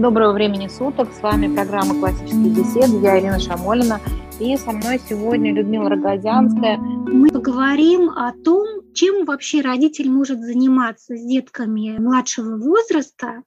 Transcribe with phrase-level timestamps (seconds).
[0.00, 1.12] Доброго времени суток.
[1.12, 3.04] С вами программа «Классические беседы».
[3.04, 4.00] Я Ирина Шамолина.
[4.40, 6.78] И со мной сегодня Людмила Рогозянская.
[6.78, 13.42] Мы поговорим о том, чем вообще родитель может заниматься с детками младшего возраста,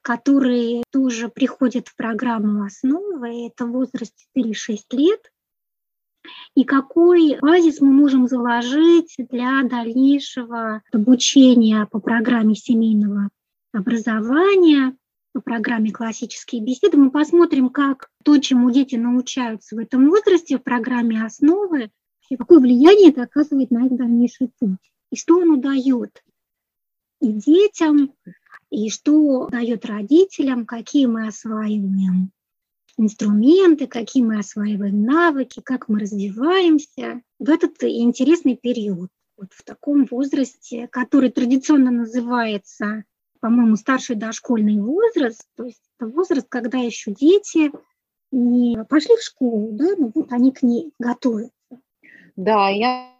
[0.00, 3.46] которые тоже приходят в программу основы.
[3.46, 5.30] Это возраст 4-6 лет
[6.54, 13.28] и какой базис мы можем заложить для дальнейшего обучения по программе семейного
[13.74, 14.96] образования,
[15.36, 16.96] по программе «Классические беседы».
[16.96, 21.90] Мы посмотрим, как то, чему дети научаются в этом возрасте в программе «Основы»,
[22.30, 26.24] и какое влияние это оказывает на их дальнейший путь, и что оно дает
[27.20, 28.14] и детям,
[28.70, 32.32] и что дает родителям, какие мы осваиваем
[32.96, 40.06] инструменты, какие мы осваиваем навыки, как мы развиваемся в этот интересный период, вот в таком
[40.06, 43.04] возрасте, который традиционно называется,
[43.46, 47.70] по-моему, старший дошкольный возраст, то есть это возраст, когда еще дети
[48.32, 51.52] не пошли в школу, да, но вот они к ней готовятся.
[52.34, 53.12] Да, я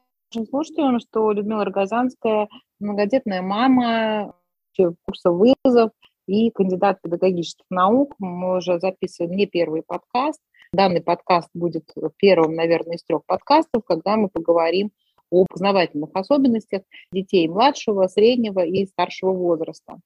[0.51, 2.48] слушателям, что Людмила Рогозанская
[2.81, 4.34] многодетная мама,
[4.77, 5.92] курса вызов,
[6.27, 8.17] и кандидат педагогических наук.
[8.19, 10.41] Мы уже записываем не первый подкаст.
[10.73, 14.91] Данный подкаст будет первым, наверное, из трех подкастов, когда мы поговорим
[15.31, 19.98] о познавательных особенностях детей младшего, среднего и старшего возраста.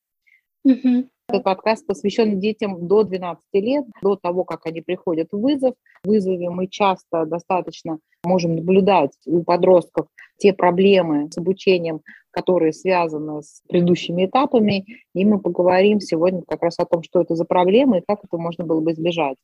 [0.65, 1.09] Угу.
[1.29, 5.75] Этот подкаст посвящен детям до 12 лет, до того, как они приходят в вызов.
[6.03, 10.09] В вызове мы часто достаточно можем наблюдать у подростков
[10.39, 15.05] те проблемы с обучением, которые связаны с предыдущими этапами.
[15.15, 18.37] И мы поговорим сегодня как раз о том, что это за проблемы и как это
[18.37, 19.37] можно было бы избежать.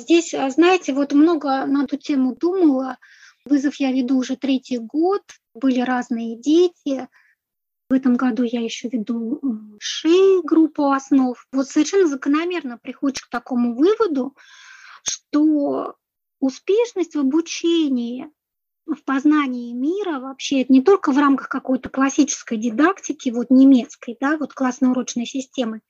[0.00, 2.96] Здесь, а, знаете, вот много на эту тему думала.
[3.44, 5.22] Вызов я веду уже третий год.
[5.54, 7.06] Были разные дети.
[7.92, 9.38] В этом году я еще веду
[9.78, 11.36] шеи группу основ.
[11.52, 14.34] Вот совершенно закономерно приходишь к такому выводу,
[15.02, 15.96] что
[16.40, 18.30] успешность в обучении,
[18.86, 24.38] в познании мира вообще это не только в рамках какой-то классической дидактики, вот немецкой, да,
[24.38, 25.82] вот классно-урочной системы,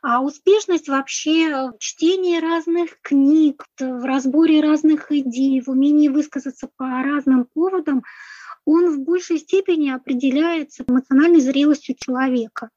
[0.00, 6.86] а успешность вообще в чтении разных книг, в разборе разных идей, в умении высказаться по
[7.02, 8.04] разным поводам–
[8.64, 12.70] он в большей степени определяется эмоциональной зрелостью человека,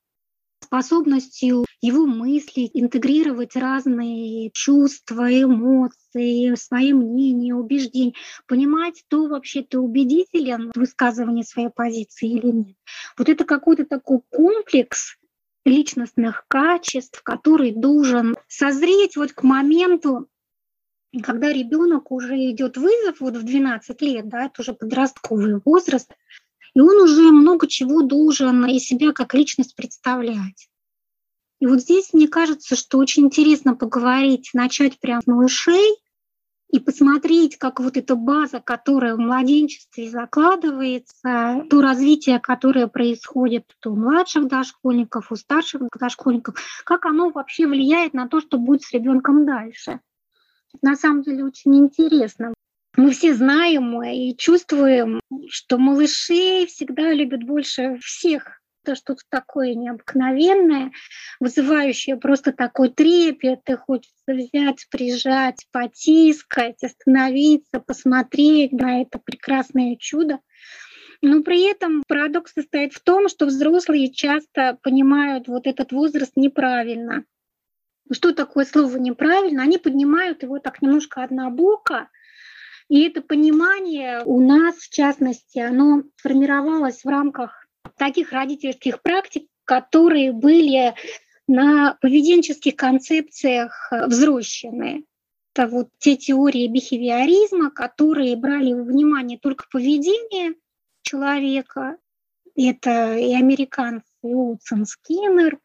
[0.66, 8.14] способностью его мыслить, интегрировать разные чувства, эмоции, свои мнения, убеждения,
[8.48, 12.78] понимать, кто вообще-то убедителен в высказывании своей позиции или нет.
[13.18, 15.18] Вот это какой-то такой комплекс
[15.66, 20.28] личностных качеств, который должен созреть вот к моменту
[21.22, 26.12] когда ребенок уже идет вызов, вот в 12 лет, да, это уже подростковый возраст,
[26.74, 30.70] и он уже много чего должен из себя как личность представлять.
[31.60, 35.96] И вот здесь мне кажется, что очень интересно поговорить, начать прямо с малышей
[36.70, 43.96] и посмотреть, как вот эта база, которая в младенчестве закладывается, то развитие, которое происходит у
[43.96, 49.46] младших дошкольников, у старших дошкольников, как оно вообще влияет на то, что будет с ребенком
[49.46, 50.02] дальше
[50.82, 52.54] на самом деле очень интересно.
[52.98, 55.20] Мы все знаем и чувствуем,
[55.50, 58.62] что малышей всегда любят больше всех.
[58.84, 60.92] Это что-то такое необыкновенное,
[61.40, 70.40] вызывающее просто такой трепет, и хочется взять, прижать, потискать, остановиться, посмотреть на это прекрасное чудо.
[71.22, 77.26] Но при этом парадокс состоит в том, что взрослые часто понимают вот этот возраст неправильно
[78.12, 82.10] что такое слово неправильно, они поднимают его так немножко однобоко,
[82.88, 87.68] и это понимание у нас, в частности, оно формировалось в рамках
[87.98, 90.94] таких родительских практик, которые были
[91.48, 95.06] на поведенческих концепциях взрослены.
[95.54, 100.56] Это вот те теории бихевиоризма, которые брали во внимание только поведение
[101.02, 101.98] человека.
[102.56, 105.60] Это и американцы, и Уотсон Скиннер,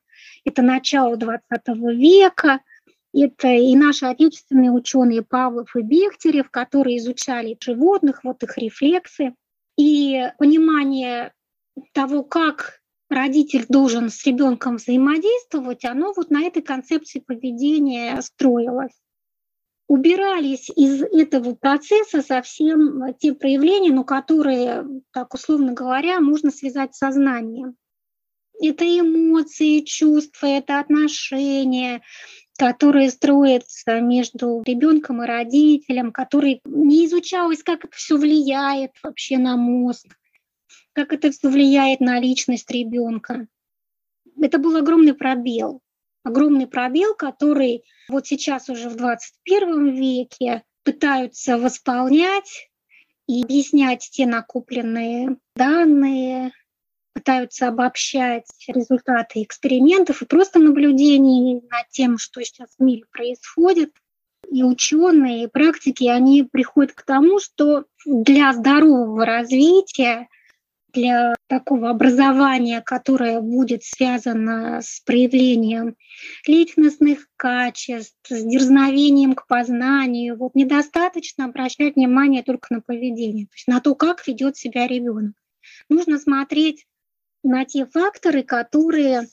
[0.44, 1.42] это начало 20
[1.96, 2.60] века,
[3.12, 9.34] это и наши отечественные ученые Павлов и Бехтерев, которые изучали животных, вот их рефлексы.
[9.76, 11.32] И понимание
[11.92, 18.94] того, как родитель должен с ребенком взаимодействовать, оно вот на этой концепции поведения строилось.
[19.88, 26.98] Убирались из этого процесса совсем те проявления, но которые, так условно говоря, можно связать с
[26.98, 27.74] сознанием
[28.60, 32.02] это эмоции, чувства, это отношения,
[32.58, 39.56] которые строятся между ребенком и родителем, который не изучалось, как это все влияет вообще на
[39.56, 40.06] мозг,
[40.92, 43.46] как это все влияет на личность ребенка.
[44.38, 45.80] Это был огромный пробел.
[46.22, 52.68] огромный пробел, который вот сейчас уже в 21 веке пытаются восполнять
[53.26, 56.52] и объяснять те накопленные данные,
[57.20, 63.92] пытаются обобщать результаты экспериментов и просто наблюдений над тем, что сейчас в мире происходит.
[64.50, 70.28] И ученые, и практики, они приходят к тому, что для здорового развития
[70.92, 75.94] для такого образования, которое будет связано с проявлением
[76.46, 80.36] личностных качеств, с дерзновением к познанию.
[80.36, 85.34] Вот недостаточно обращать внимание только на поведение, то есть на то, как ведет себя ребенок.
[85.88, 86.86] Нужно смотреть
[87.42, 89.26] на те факторы, которые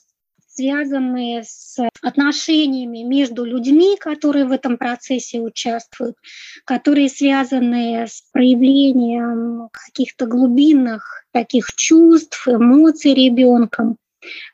[0.58, 6.16] связанные с отношениями между людьми, которые в этом процессе участвуют,
[6.64, 13.98] которые связаны с проявлением каких-то глубинных таких чувств, эмоций ребенком,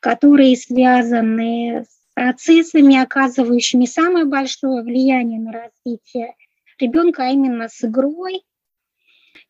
[0.01, 6.35] которые связаны с процессами, оказывающими самое большое влияние на развитие
[6.79, 8.43] ребенка, а именно с игрой,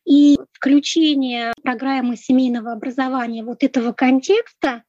[0.05, 4.83] и включение программы семейного образования вот этого контекста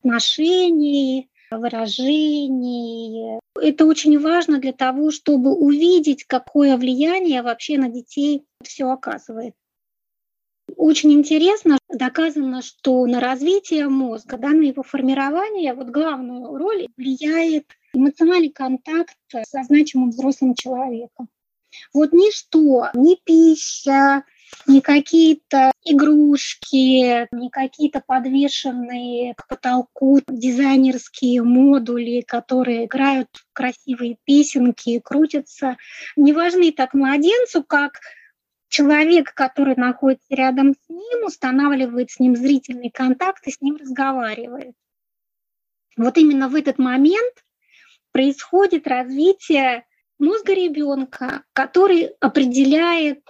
[0.00, 3.40] отношений, выражений.
[3.60, 9.54] Это очень важно для того, чтобы увидеть, какое влияние вообще на детей все оказывает.
[10.76, 17.64] Очень интересно, доказано, что на развитие мозга, да, на его формирование вот главную роль влияет
[17.94, 21.28] эмоциональный контакт со значимым взрослым человеком.
[21.94, 24.24] Вот ничто, ни пища,
[24.66, 35.00] не какие-то игрушки, не какие-то подвешенные к потолку дизайнерские модули, которые играют красивые песенки и
[35.00, 35.76] крутятся.
[36.16, 38.00] Не важны так младенцу, как
[38.68, 44.74] человек, который находится рядом с ним, устанавливает с ним зрительный контакт и с ним разговаривает.
[45.96, 47.44] Вот именно в этот момент
[48.12, 49.84] происходит развитие
[50.18, 53.22] мозга ребенка, который определяет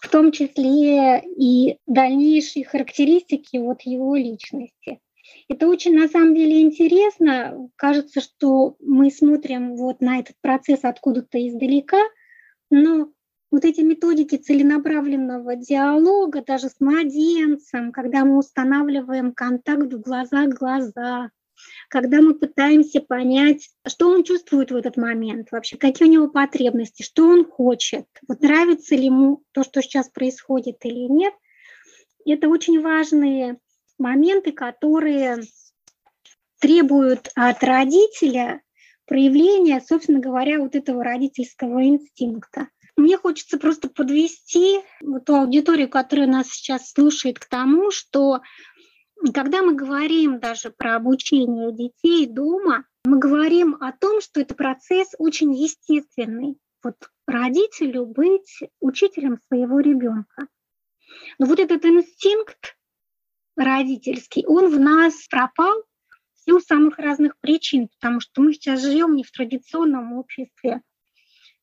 [0.00, 5.00] в том числе и дальнейшие характеристики вот его личности.
[5.48, 7.68] Это очень на самом деле интересно.
[7.76, 12.02] Кажется, что мы смотрим вот на этот процесс откуда-то издалека,
[12.70, 13.10] но
[13.50, 21.30] вот эти методики целенаправленного диалога даже с младенцем, когда мы устанавливаем контакт в глаза глаза,
[21.88, 27.02] когда мы пытаемся понять, что он чувствует в этот момент, вообще какие у него потребности,
[27.02, 31.34] что он хочет, вот нравится ли ему то, что сейчас происходит или нет.
[32.26, 33.58] Это очень важные
[33.98, 35.42] моменты, которые
[36.60, 38.62] требуют от родителя
[39.06, 42.68] проявления, собственно говоря, вот этого родительского инстинкта.
[42.96, 44.80] Мне хочется просто подвести
[45.24, 48.40] ту аудиторию, которая нас сейчас слушает, к тому, что
[49.34, 55.14] когда мы говорим даже про обучение детей дома, мы говорим о том, что это процесс
[55.18, 56.56] очень естественный.
[56.82, 56.96] Вот
[57.26, 60.46] родителю быть учителем своего ребенка.
[61.38, 62.76] Но вот этот инстинкт
[63.56, 65.82] родительский, он в нас пропал
[66.34, 70.80] в силу самых разных причин, потому что мы сейчас живем не в традиционном обществе,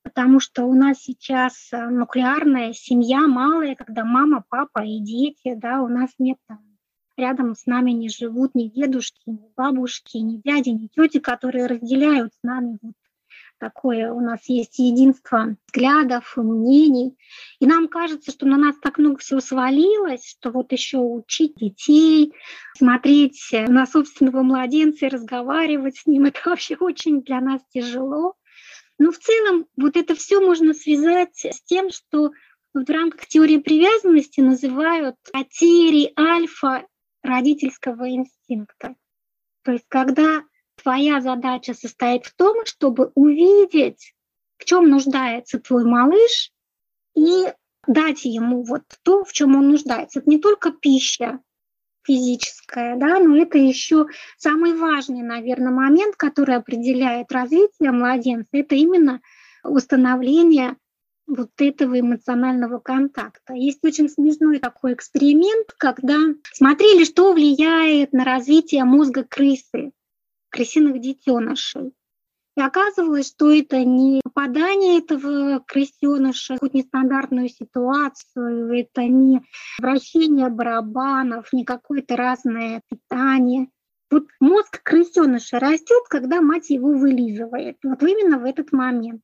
[0.04, 5.81] потому что у нас сейчас э, нуклеарная семья малая, когда мама, папа и дети, да,
[5.81, 6.76] у нас нет там
[7.17, 12.33] рядом с нами не живут ни дедушки, ни бабушки, ни дяди, ни тети, которые разделяют
[12.33, 12.94] с нами вот
[13.59, 17.18] такое у нас есть единство взглядов, мнений.
[17.59, 22.33] И нам кажется, что на нас так много всего свалилось, что вот еще учить детей,
[22.77, 28.35] смотреть на собственного младенца и разговаривать с ним, это вообще очень для нас тяжело.
[28.99, 32.31] Но в целом вот это все можно связать с тем, что
[32.73, 36.85] в рамках теории привязанности называют потери альфа
[37.24, 38.95] родительского инстинкта.
[39.64, 40.44] То есть когда
[40.81, 44.14] твоя задача состоит в том, чтобы увидеть,
[44.57, 46.52] в чем нуждается твой малыш,
[47.16, 47.45] и
[47.88, 50.19] дать ему вот то, в чем он нуждается.
[50.19, 51.40] Это не только пища
[52.06, 54.07] физическая, да, но это еще
[54.38, 58.50] самый важный, наверное, момент, который определяет развитие младенца.
[58.54, 59.21] Это именно
[59.64, 60.78] установление
[61.27, 63.53] вот этого эмоционального контакта.
[63.53, 66.17] Есть очень смешной такой эксперимент, когда
[66.53, 69.91] смотрели, что влияет на развитие мозга крысы,
[70.49, 71.91] крысиных детенышей.
[72.55, 79.43] И оказывалось, что это не попадание этого крысеныша в нестандартную ситуацию, это не
[79.79, 83.67] вращение барабанов, не какое-то разное питание.
[84.09, 87.77] Вот мозг крысеныша растет, когда мать его вылизывает.
[87.83, 89.21] Вот именно в этот момент.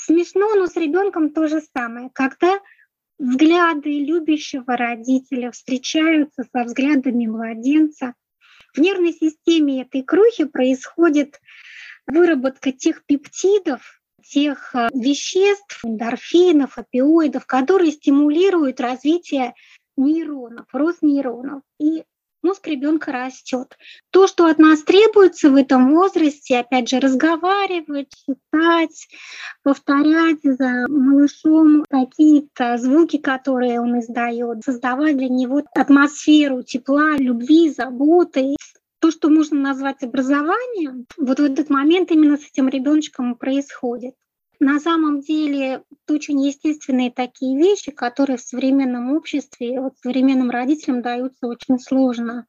[0.00, 2.10] Смешно, но с ребенком то же самое.
[2.12, 2.60] Когда
[3.18, 8.14] взгляды любящего родителя встречаются со взглядами младенца,
[8.74, 11.40] в нервной системе этой крухи происходит
[12.06, 19.54] выработка тех пептидов, тех э, веществ, эндорфинов, опиоидов, которые стимулируют развитие
[19.96, 21.62] нейронов, рост нейронов.
[21.80, 22.04] И
[22.48, 23.76] мозг ребенка растет.
[24.10, 29.08] То, что от нас требуется в этом возрасте, опять же, разговаривать, читать,
[29.62, 38.56] повторять за малышом какие-то звуки, которые он издает, создавать для него атмосферу тепла, любви, заботы.
[39.00, 44.14] То, что можно назвать образованием, вот в этот момент именно с этим ребеночком происходит.
[44.60, 51.46] На самом деле очень естественные такие вещи, которые в современном обществе, вот современным родителям даются
[51.46, 52.46] очень сложно.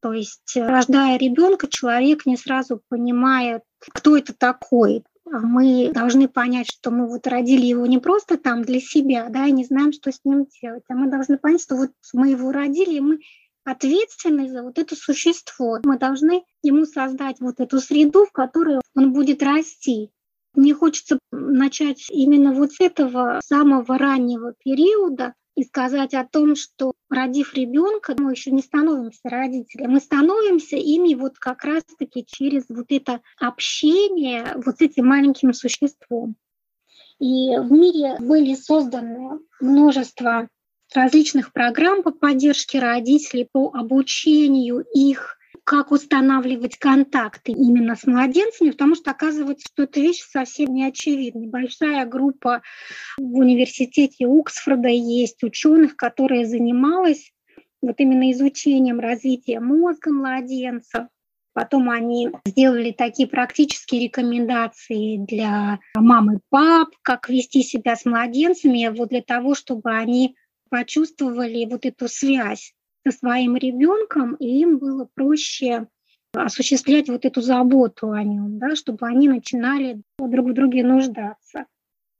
[0.00, 5.04] То есть, рождая ребенка, человек не сразу понимает, кто это такой.
[5.32, 9.46] А мы должны понять, что мы вот родили его не просто там для себя, да,
[9.46, 12.50] и не знаем, что с ним делать, а мы должны понять, что вот мы его
[12.50, 13.20] родили, и мы
[13.64, 15.78] ответственны за вот это существо.
[15.84, 20.10] Мы должны ему создать вот эту среду, в которой он будет расти.
[20.54, 26.92] Мне хочется начать именно вот с этого самого раннего периода и сказать о том, что
[27.08, 32.86] родив ребенка, мы еще не становимся родителями, мы становимся ими вот как раз-таки через вот
[32.88, 36.36] это общение вот с этим маленьким существом.
[37.18, 40.48] И в мире были созданы множество
[40.94, 45.36] различных программ по поддержке родителей, по обучению их
[45.70, 51.46] как устанавливать контакты именно с младенцами, потому что оказывается, что эта вещь совсем не очевидна.
[51.46, 52.62] Большая группа
[53.16, 57.30] в университете Уксфорда есть ученых, которая занималась
[57.80, 61.04] вот именно изучением развития мозга младенцев.
[61.52, 68.88] Потом они сделали такие практические рекомендации для мам и пап, как вести себя с младенцами,
[68.88, 70.34] вот для того, чтобы они
[70.68, 72.74] почувствовали вот эту связь
[73.06, 75.88] со своим ребенком, и им было проще
[76.32, 81.66] осуществлять вот эту заботу о нем, да, чтобы они начинали друг в друге нуждаться.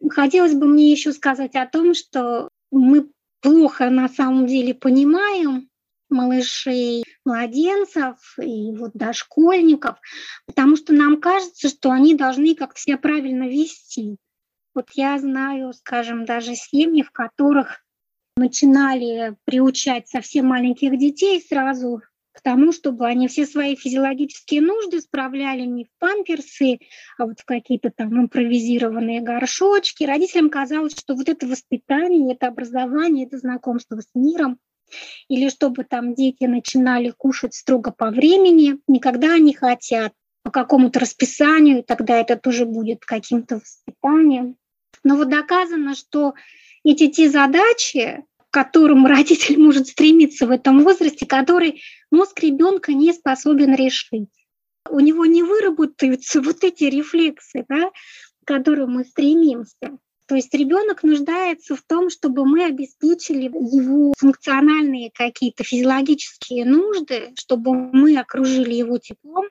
[0.08, 3.10] Хотелось бы мне еще сказать о том, что мы
[3.40, 5.68] плохо на самом деле понимаем
[6.08, 9.98] малышей, младенцев и вот дошкольников,
[10.46, 14.16] потому что нам кажется, что они должны как-то себя правильно вести.
[14.74, 17.82] Вот я знаю, скажем, даже семьи, в которых
[18.36, 25.62] начинали приучать совсем маленьких детей сразу к тому, чтобы они все свои физиологические нужды справляли
[25.62, 26.78] не в памперсы,
[27.18, 30.04] а вот в какие-то там импровизированные горшочки.
[30.04, 34.58] Родителям казалось, что вот это воспитание, это образование, это знакомство с миром,
[35.28, 41.84] или чтобы там дети начинали кушать строго по времени, никогда не хотят по какому-то расписанию,
[41.84, 44.56] тогда это тоже будет каким-то воспитанием.
[45.04, 46.34] Но вот доказано, что
[46.84, 53.12] эти те задачи, к которым родитель может стремиться в этом возрасте, который мозг ребенка не
[53.12, 54.28] способен решить.
[54.88, 59.98] У него не выработаются вот эти рефлексы, да, к которым мы стремимся.
[60.26, 67.74] То есть ребенок нуждается в том, чтобы мы обеспечили его функциональные какие-то физиологические нужды, чтобы
[67.74, 69.46] мы окружили его теплом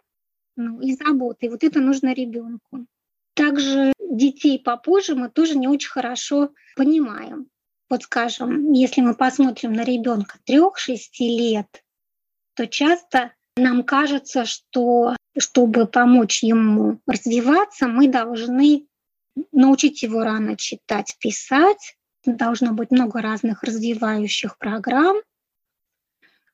[0.56, 1.50] ну, и заботой.
[1.50, 2.86] Вот это нужно ребенку.
[3.34, 7.48] Также детей попозже мы тоже не очень хорошо понимаем.
[7.90, 11.68] Вот скажем, если мы посмотрим на ребенка 3-6 лет,
[12.56, 18.88] то часто нам кажется, что чтобы помочь ему развиваться, мы должны
[19.52, 21.96] научить его рано читать, писать.
[22.26, 25.18] Должно быть много разных развивающих программ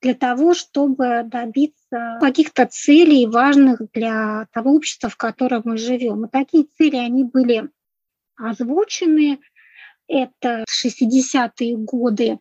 [0.05, 6.25] для того, чтобы добиться каких-то целей важных для того общества, в котором мы живем.
[6.25, 7.71] И такие цели, они были
[8.35, 9.39] озвучены
[10.07, 12.38] это 60-е годы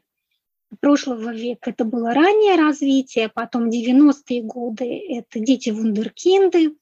[0.80, 6.76] прошлого века, это было раннее развитие, потом 90-е годы– это дети-вундеркинды,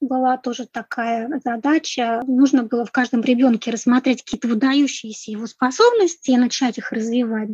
[0.00, 2.22] была тоже такая задача.
[2.26, 7.50] Нужно было в каждом ребенке рассмотреть какие-то выдающиеся его способности и начать их развивать.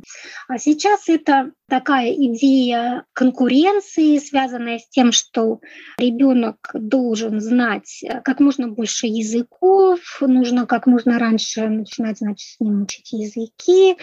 [0.48, 5.60] А сейчас это такая идея конкуренции, связанная с тем, что
[5.98, 12.82] ребенок должен знать как можно больше языков, нужно как можно раньше начинать, значит, с ним
[12.82, 13.96] учить языки,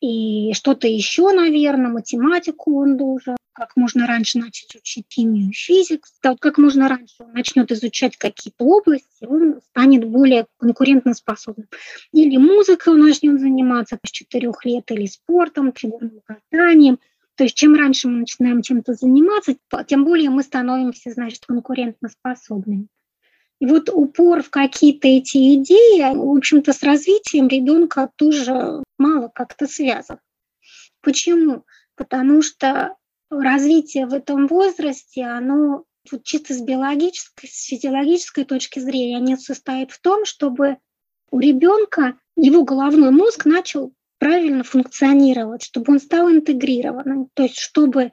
[0.00, 6.30] и что-то еще, наверное, математику он должен как можно раньше начать учить химию, физику, да,
[6.30, 11.66] вот как можно раньше он начнет изучать какие-то области, он станет более конкурентоспособным.
[12.12, 16.98] Или музыкой он начнет заниматься с четырех лет, или спортом, фигурным катанием.
[17.34, 22.88] То есть чем раньше мы начинаем чем-то заниматься, тем более мы становимся, значит, конкурентоспособными.
[23.58, 29.66] И вот упор в какие-то эти идеи, в общем-то, с развитием ребенка тоже мало как-то
[29.66, 30.18] связан.
[31.00, 31.64] Почему?
[31.94, 32.96] Потому что
[33.30, 39.90] развитие в этом возрасте, оно Вот чисто с биологической, с физиологической точки зрения они состоят
[39.90, 40.78] в том, чтобы
[41.30, 48.12] у ребенка его головной мозг начал правильно функционировать, чтобы он стал интегрированным, то есть чтобы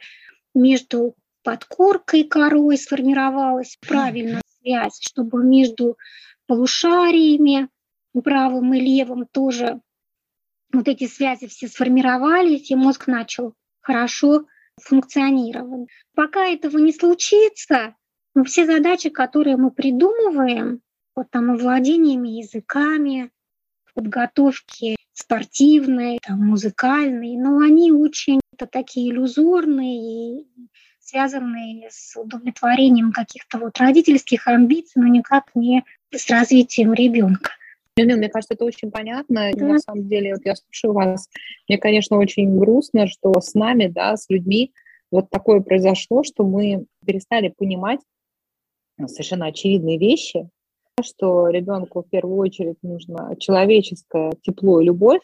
[0.55, 5.97] между подкоркой и корой сформировалась правильная связь, чтобы между
[6.47, 7.69] полушариями
[8.23, 9.81] правым и левым тоже
[10.71, 14.45] вот эти связи все сформировались, и мозг начал хорошо
[14.81, 15.89] функционировать.
[16.15, 17.95] Пока этого не случится,
[18.45, 20.81] все задачи, которые мы придумываем,
[21.15, 23.31] вот там овладениями языками,
[23.93, 30.47] подготовки спортивной, там, музыкальной, но они очень это такие иллюзорные и
[30.99, 37.51] связанные с удовлетворением каких-то вот родительских амбиций, но никак не с развитием ребенка.
[37.95, 39.51] Мне кажется, это очень понятно.
[39.53, 39.65] Да.
[39.65, 41.29] На самом деле, вот я слушаю вас,
[41.67, 44.73] мне, конечно, очень грустно, что с нами, да, с людьми
[45.11, 47.99] вот такое произошло, что мы перестали понимать
[49.05, 50.49] совершенно очевидные вещи,
[51.01, 55.21] что ребенку в первую очередь нужно человеческое тепло и любовь,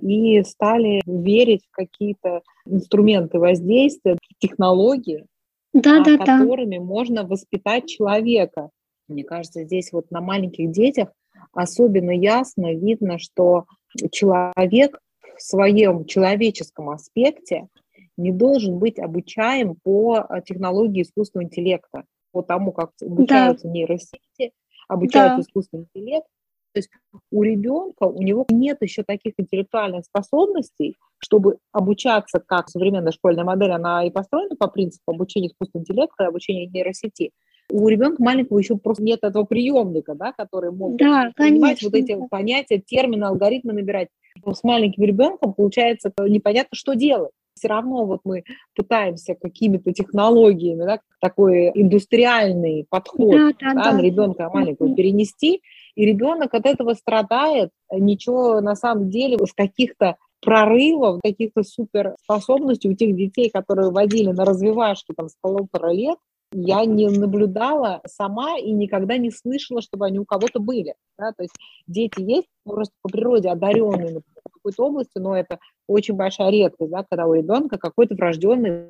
[0.00, 5.26] и стали верить в какие-то инструменты воздействия, технологии,
[5.74, 6.84] да, да, которыми да.
[6.84, 8.70] можно воспитать человека.
[9.08, 11.08] Мне кажется, здесь вот на маленьких детях
[11.52, 13.64] особенно ясно видно, что
[14.10, 14.98] человек
[15.36, 17.68] в своем человеческом аспекте
[18.16, 23.72] не должен быть обучаем по технологии искусственного интеллекта, по тому, как обучаются да.
[23.72, 24.52] нейросети,
[24.88, 25.42] обучаются да.
[25.42, 26.26] искусственный интеллект.
[26.72, 26.90] То есть
[27.30, 33.72] у ребенка, у него нет еще таких интеллектуальных способностей, чтобы обучаться как современная школьная модель,
[33.72, 37.32] она и построена по принципу обучения искусственного интеллекта и обучения нейросети.
[37.70, 42.16] У ребенка маленького еще просто нет этого приемника, да, который мог да, понимать вот эти
[42.28, 44.08] понятия, термины, алгоритмы набирать.
[44.46, 47.32] С маленьким ребенком получается непонятно, что делать.
[47.54, 48.44] Все равно вот мы
[48.74, 54.00] пытаемся какими-то технологиями, да, такой индустриальный подход да, да, да, да.
[54.00, 55.60] ребенка маленького перенести,
[55.96, 62.94] и ребенок от этого страдает, ничего на самом деле с каких-то прорывов, каких-то суперспособностей у
[62.94, 66.18] тех детей, которые водили на развивашки там с полутора лет,
[66.52, 70.94] я не наблюдала сама и никогда не слышала, чтобы они у кого-то были.
[71.18, 71.32] Да?
[71.32, 71.54] То есть
[71.86, 77.04] дети есть просто по природе одаренные в какой-то области, но это очень большая редкость, да,
[77.08, 78.88] когда у ребенка какой-то врожденный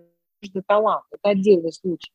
[0.66, 1.04] талант.
[1.10, 2.12] Это отдельный случай.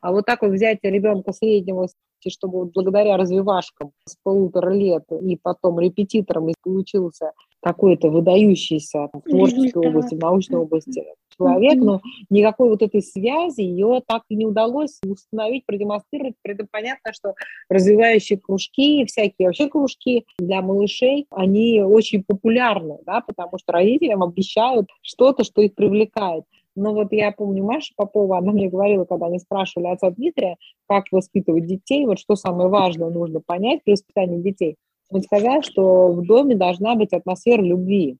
[0.00, 1.88] А вот так вот взять ребенка среднего
[2.28, 9.20] чтобы вот благодаря развивашкам с полутора лет и потом репетитором и получился какой-то выдающийся в
[9.22, 11.04] творческой области, в научной области
[11.38, 16.34] человек, но никакой вот этой связи ее так и не удалось установить, продемонстрировать.
[16.42, 17.34] При этом понятно, что
[17.68, 24.88] развивающие кружки, всякие вообще кружки для малышей, они очень популярны, да, потому что родителям обещают
[25.00, 26.44] что-то, что их привлекает.
[26.74, 30.56] Но вот я помню Маша Попова, она мне говорила, когда они спрашивали отца Дмитрия,
[30.88, 34.76] как воспитывать детей, вот что самое важное нужно понять при воспитании детей.
[35.12, 38.16] Он сказал, что в доме должна быть атмосфера любви.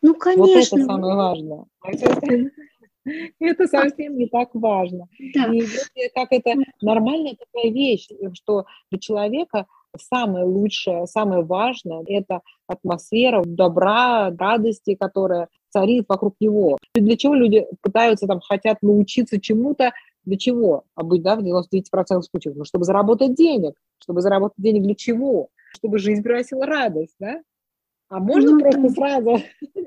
[0.00, 0.42] Ну, конечно.
[0.42, 1.64] Вот это самое важное.
[3.40, 5.08] Это совсем не так важно.
[5.34, 5.52] Да.
[5.52, 5.64] И
[6.14, 9.66] как это нормальная такая вещь, что для человека
[9.98, 16.78] самое лучшее, самое важное– это атмосфера добра, радости, которая царит вокруг него.
[16.94, 19.92] И для чего люди пытаются, там, хотят научиться чему-то,
[20.24, 20.84] для чего?
[20.94, 22.54] А быть, да, в 99% случаев?
[22.54, 23.74] Ну, чтобы заработать денег.
[24.02, 25.48] Чтобы заработать денег для чего?
[25.74, 27.42] Чтобы жизнь приносила радость, да?
[28.08, 29.38] А можно ну, просто сразу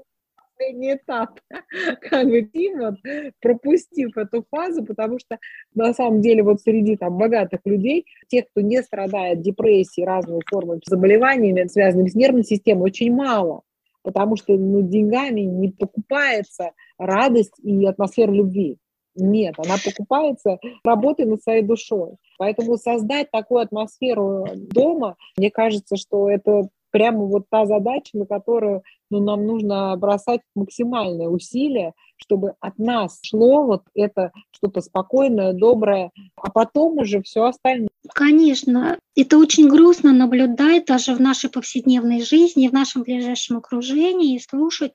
[0.56, 1.40] последний этап,
[2.02, 2.96] как бы, вот,
[3.42, 5.38] пропустив эту фазу, потому что
[5.74, 10.82] на самом деле вот среди там богатых людей, тех, кто не страдает депрессией, разными формами
[10.86, 13.62] заболеваниями, связанными с нервной системой, очень мало
[14.06, 18.78] потому что ну, деньгами не покупается радость и атмосфера любви.
[19.16, 22.18] Нет, она покупается работой над своей душой.
[22.38, 28.82] Поэтому создать такую атмосферу дома, мне кажется, что это прямо вот та задача, на которую
[29.10, 36.12] ну, нам нужно бросать максимальные усилия, чтобы от нас шло вот это что-то спокойное, доброе,
[36.38, 37.90] а потом уже все остальное.
[38.14, 44.40] Конечно, это очень грустно наблюдать даже в нашей повседневной жизни, в нашем ближайшем окружении и
[44.40, 44.94] слушать,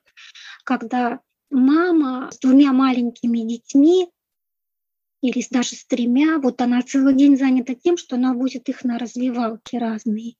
[0.63, 1.19] когда
[1.51, 4.09] мама с двумя маленькими детьми
[5.21, 8.97] или даже с тремя, вот она целый день занята тем, что она будет их на
[8.97, 10.35] развивалке разные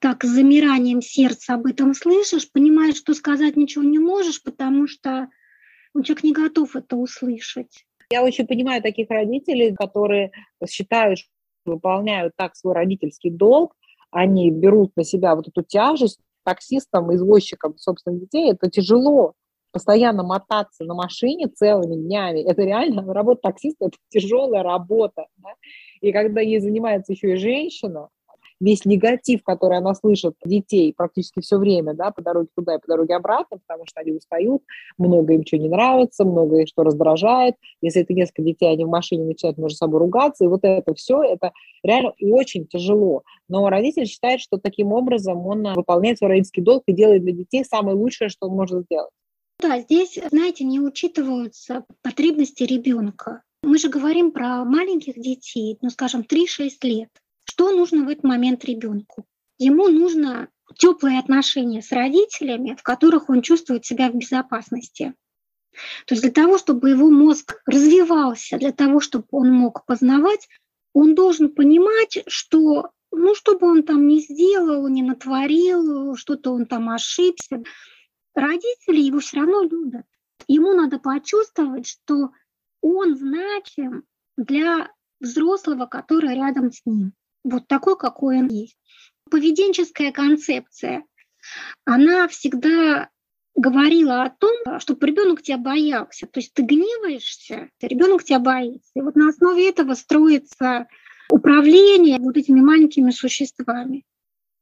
[0.00, 5.28] так с замиранием сердца об этом слышишь, понимаешь, что сказать ничего не можешь, потому что
[5.94, 7.84] человек не готов это услышать.
[8.10, 10.30] Я очень понимаю таких родителей, которые
[10.68, 11.30] считают, что
[11.64, 13.74] выполняют так свой родительский долг,
[14.10, 19.34] они берут на себя вот эту тяжесть таксистам, извозчикам собственных детей, это тяжело.
[19.72, 25.26] Постоянно мотаться на машине целыми днями, это реально, работа таксиста– это тяжелая работа.
[25.38, 25.50] Да?
[26.00, 28.08] И когда ей занимается еще и женщина,
[28.60, 32.86] весь негатив, который она слышит детей практически все время, да, по дороге туда и по
[32.88, 34.62] дороге обратно, потому что они устают,
[34.96, 37.54] много им чего не нравится, много их что раздражает.
[37.80, 41.22] Если это несколько детей, они в машине начинают между собой ругаться, и вот это все,
[41.22, 41.52] это
[41.82, 43.22] реально очень тяжело.
[43.48, 47.64] Но родитель считает, что таким образом он выполняет свой родительский долг и делает для детей
[47.64, 49.10] самое лучшее, что он может сделать.
[49.60, 53.42] Да, здесь, знаете, не учитываются потребности ребенка.
[53.62, 57.08] Мы же говорим про маленьких детей, ну, скажем, 3-6 лет.
[57.44, 59.24] Что нужно в этот момент ребенку?
[59.58, 65.14] Ему нужно теплые отношения с родителями, в которых он чувствует себя в безопасности.
[66.06, 70.48] То есть для того, чтобы его мозг развивался, для того, чтобы он мог познавать,
[70.92, 76.66] он должен понимать, что ну, что бы он там не сделал, не натворил, что-то он
[76.66, 77.62] там ошибся,
[78.38, 80.06] родители его все равно любят.
[80.46, 82.30] Ему надо почувствовать, что
[82.80, 84.04] он значим
[84.36, 87.12] для взрослого, который рядом с ним
[87.44, 88.78] вот такой, какой он есть.
[89.30, 91.04] Поведенческая концепция,
[91.84, 93.10] она всегда
[93.54, 96.26] говорила о том, чтобы ребенок тебя боялся.
[96.26, 98.90] То есть ты гневаешься, ребенок тебя боится.
[98.94, 100.86] И вот на основе этого строится
[101.30, 104.04] управление вот этими маленькими существами.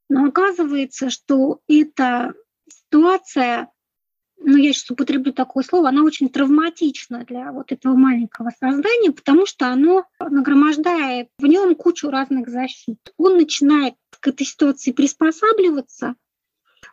[0.09, 2.33] Но оказывается, что эта
[2.69, 3.69] ситуация
[4.39, 9.47] ну, я сейчас употреблю такое слово, она очень травматична для вот этого маленького создания, потому
[9.47, 12.99] что оно нагромождает в нем кучу разных защит.
[13.17, 16.15] Он начинает к этой ситуации приспосабливаться,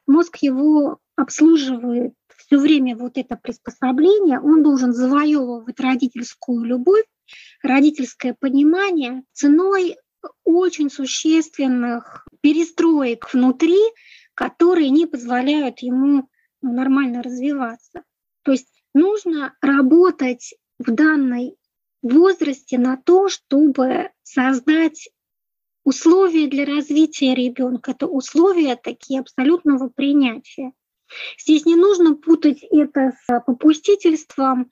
[0.06, 7.04] мозг его обслуживает все время вот это приспособление, он должен завоевывать родительскую любовь,
[7.62, 9.96] родительское понимание ценой
[10.44, 13.78] очень существенных перестроек внутри,
[14.34, 16.28] которые не позволяют ему
[16.60, 18.02] ну, нормально развиваться.
[18.42, 21.56] То есть нужно работать в данной
[22.02, 25.08] возрасте на то, чтобы создать
[25.84, 27.92] условия для развития ребенка.
[27.92, 30.72] Это условия такие абсолютного принятия.
[31.38, 34.70] Здесь не нужно путать это с попустительством,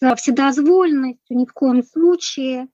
[0.00, 2.68] с вседозволенностью, ни в коем случае.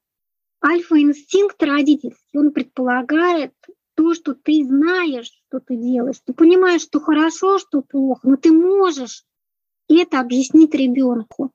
[0.65, 3.53] Альфа-инстинкт родительский, он предполагает
[3.99, 8.53] то, что ты знаешь, что ты делаешь, ты понимаешь, что хорошо, что плохо, но ты
[8.53, 9.25] можешь
[9.89, 11.51] это объяснить ребенку.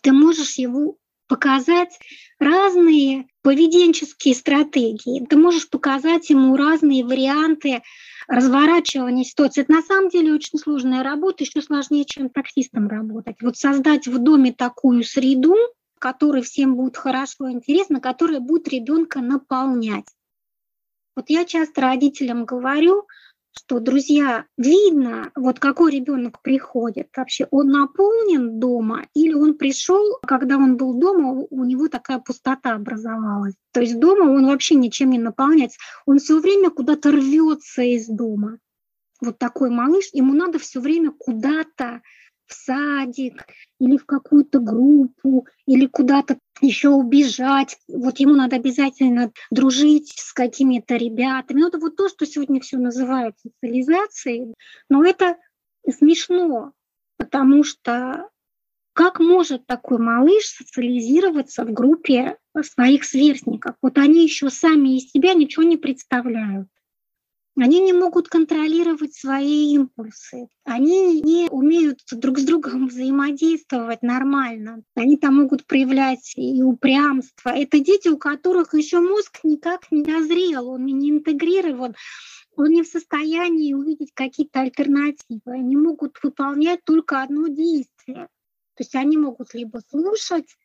[0.00, 1.98] Ты можешь его показать
[2.38, 5.26] разные поведенческие стратегии.
[5.26, 7.82] Ты можешь показать ему разные варианты
[8.26, 9.60] разворачивания ситуации.
[9.60, 13.36] Это на самом деле очень сложная работа, еще сложнее, чем таксистом работать.
[13.42, 15.56] Вот создать в доме такую среду,
[15.98, 20.06] которой всем будет хорошо и интересно, которая будет ребенка наполнять.
[21.18, 23.08] Вот я часто родителям говорю,
[23.50, 27.08] что, друзья, видно, вот какой ребенок приходит.
[27.16, 32.74] Вообще он наполнен дома или он пришел, когда он был дома, у него такая пустота
[32.74, 33.54] образовалась.
[33.72, 35.80] То есть дома он вообще ничем не наполняется.
[36.06, 38.58] Он все время куда-то рвется из дома.
[39.20, 42.00] Вот такой малыш, ему надо все время куда-то
[42.48, 43.46] в садик
[43.78, 47.78] или в какую-то группу, или куда-то еще убежать.
[47.88, 51.60] Вот ему надо обязательно дружить с какими-то ребятами.
[51.60, 54.54] Ну, это вот то, что сегодня все называют социализацией.
[54.88, 55.36] Но это
[55.88, 56.72] смешно,
[57.16, 58.28] потому что
[58.94, 63.76] как может такой малыш социализироваться в группе своих сверстников?
[63.80, 66.66] Вот они еще сами из себя ничего не представляют.
[67.60, 70.48] Они не могут контролировать свои импульсы.
[70.64, 74.82] Они не умеют друг с другом взаимодействовать нормально.
[74.94, 77.50] Они там могут проявлять и упрямство.
[77.50, 81.94] Это дети, у которых еще мозг никак не дозрел, он не интегрирован
[82.58, 85.40] он не в состоянии увидеть какие-то альтернативы.
[85.46, 88.26] Они могут выполнять только одно действие.
[88.74, 90.56] То есть они могут либо слушать,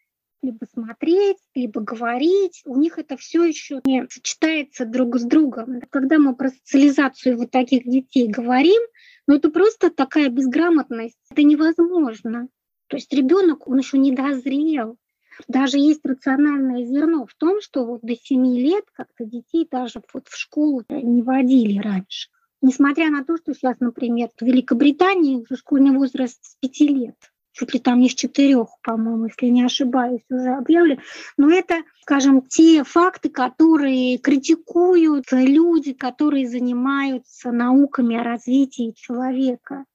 [0.44, 2.62] либо смотреть, либо говорить.
[2.66, 5.82] У них это все еще не сочетается друг с другом.
[5.90, 8.82] Когда мы про социализацию вот таких детей говорим,
[9.28, 11.18] ну это просто такая безграмотность.
[11.32, 12.50] Это невозможно.
[12.88, 14.98] То есть ребенок, он еще не дозрел.
[15.48, 20.28] Даже есть рациональное зерно в том, что вот до 7 лет как-то детей даже вот
[20.28, 22.30] в школу не водили раньше.
[22.62, 27.74] Несмотря на то, что сейчас, например, в Великобритании уже школьный возраст с 5 лет чуть
[27.74, 31.00] ли там не с четырех, по-моему, если не ошибаюсь, уже объявлен.
[31.38, 39.86] Но это, скажем, те факты, которые критикуют люди, которые занимаются науками о развитии человека.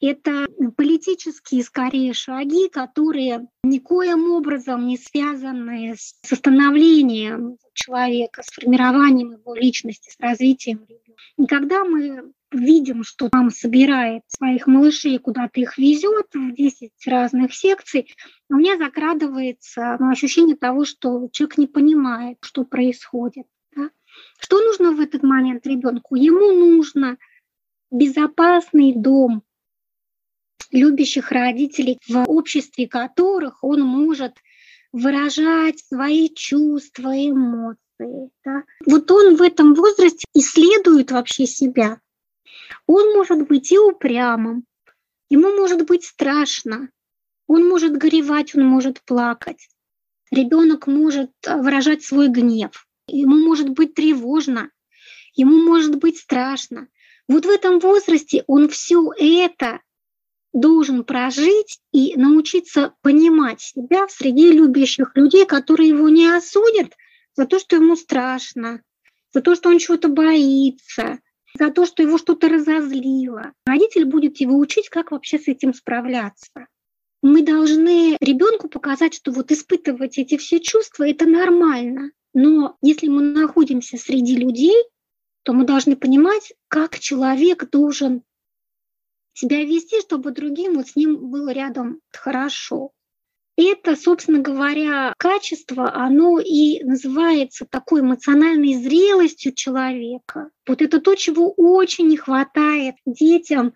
[0.00, 9.54] Это политические, скорее, шаги, которые никоим образом не связаны с становлением человека, с формированием его
[9.54, 11.22] личности, с развитием ребенка.
[11.38, 17.54] И когда мы видим, что мама собирает своих малышей, куда-то их везет в 10 разных
[17.54, 18.08] секций,
[18.48, 23.46] у меня закрадывается ну, ощущение того, что человек не понимает, что происходит.
[23.76, 23.90] Да?
[24.38, 26.14] Что нужно в этот момент ребенку?
[26.14, 27.18] Ему нужно
[27.90, 29.42] безопасный дом
[30.70, 34.34] любящих родителей, в обществе которых он может
[34.92, 38.30] выражать свои чувства, эмоции.
[38.44, 38.62] Да?
[38.86, 42.00] Вот он в этом возрасте исследует вообще себя.
[42.86, 44.64] Он может быть и упрямым,
[45.30, 46.90] ему может быть страшно,
[47.46, 49.68] он может горевать, он может плакать.
[50.30, 54.70] Ребенок может э, выражать свой гнев, ему может быть тревожно,
[55.34, 56.88] ему может быть страшно.
[57.28, 59.80] Вот в этом возрасте он все это
[60.52, 66.92] должен прожить и научиться понимать себя в среде любящих людей, которые его не осудят
[67.34, 68.82] за то, что ему страшно,
[69.32, 71.18] за то, что он чего-то боится,
[71.56, 73.52] за то, что его что-то разозлило.
[73.64, 76.66] Родитель будет его учить, как вообще с этим справляться.
[77.22, 82.10] Мы должны ребенку показать, что вот испытывать эти все чувства это нормально.
[82.34, 84.74] Но если мы находимся среди людей,
[85.44, 88.22] то мы должны понимать, как человек должен
[89.34, 92.92] себя вести, чтобы другим вот с ним было рядом хорошо.
[93.56, 100.50] Это, собственно говоря, качество, оно и называется такой эмоциональной зрелостью человека.
[100.66, 103.72] Вот это то, чего очень не хватает детям,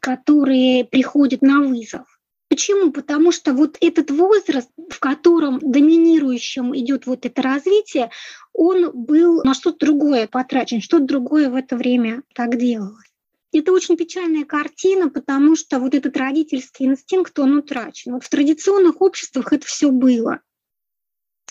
[0.00, 2.06] которые приходят на вызов.
[2.48, 2.92] Почему?
[2.92, 8.10] Потому что вот этот возраст, в котором доминирующим идет вот это развитие,
[8.52, 13.11] он был на что-то другое потрачен, что-то другое в это время так делалось.
[13.52, 18.14] Это очень печальная картина, потому что вот этот родительский инстинкт, он утрачен.
[18.14, 20.40] Вот в традиционных обществах это все было.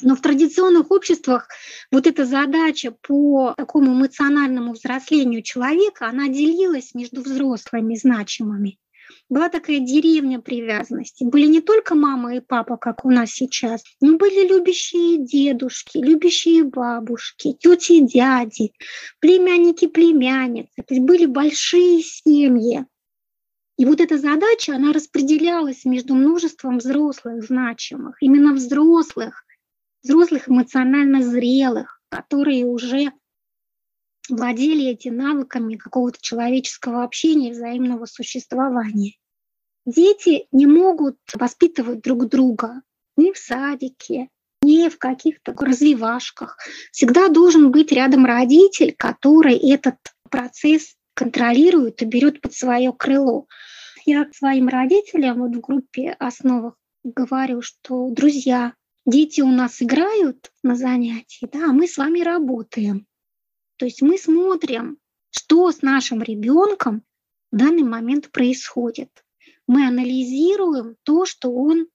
[0.01, 1.47] Но в традиционных обществах
[1.91, 8.79] вот эта задача по такому эмоциональному взрослению человека, она делилась между взрослыми значимыми
[9.30, 11.24] была такая деревня привязанности.
[11.24, 16.63] Были не только мама и папа, как у нас сейчас, но были любящие дедушки, любящие
[16.63, 18.74] бабушки, тети и дяди,
[19.19, 20.84] племянники, племянницы.
[20.86, 22.86] То есть были большие семьи.
[23.78, 29.43] И вот эта задача, она распределялась между множеством взрослых значимых, именно взрослых,
[30.04, 33.12] взрослых эмоционально зрелых, которые уже
[34.29, 39.15] владели этими навыками какого-то человеческого общения, взаимного существования.
[39.86, 42.81] Дети не могут воспитывать друг друга
[43.17, 44.29] ни в садике,
[44.62, 46.57] ни в каких-то развивашках.
[46.91, 49.97] Всегда должен быть рядом родитель, который этот
[50.29, 53.47] процесс контролирует и берет под свое крыло.
[54.05, 58.73] Я своим родителям вот в группе основах говорю, что, друзья,
[59.05, 63.05] дети у нас играют на занятии, да, а мы с вами работаем.
[63.82, 65.00] То есть мы смотрим,
[65.32, 67.02] что с нашим ребенком
[67.52, 69.10] в данный момент происходит.
[69.65, 71.88] Мы анализируем то, что он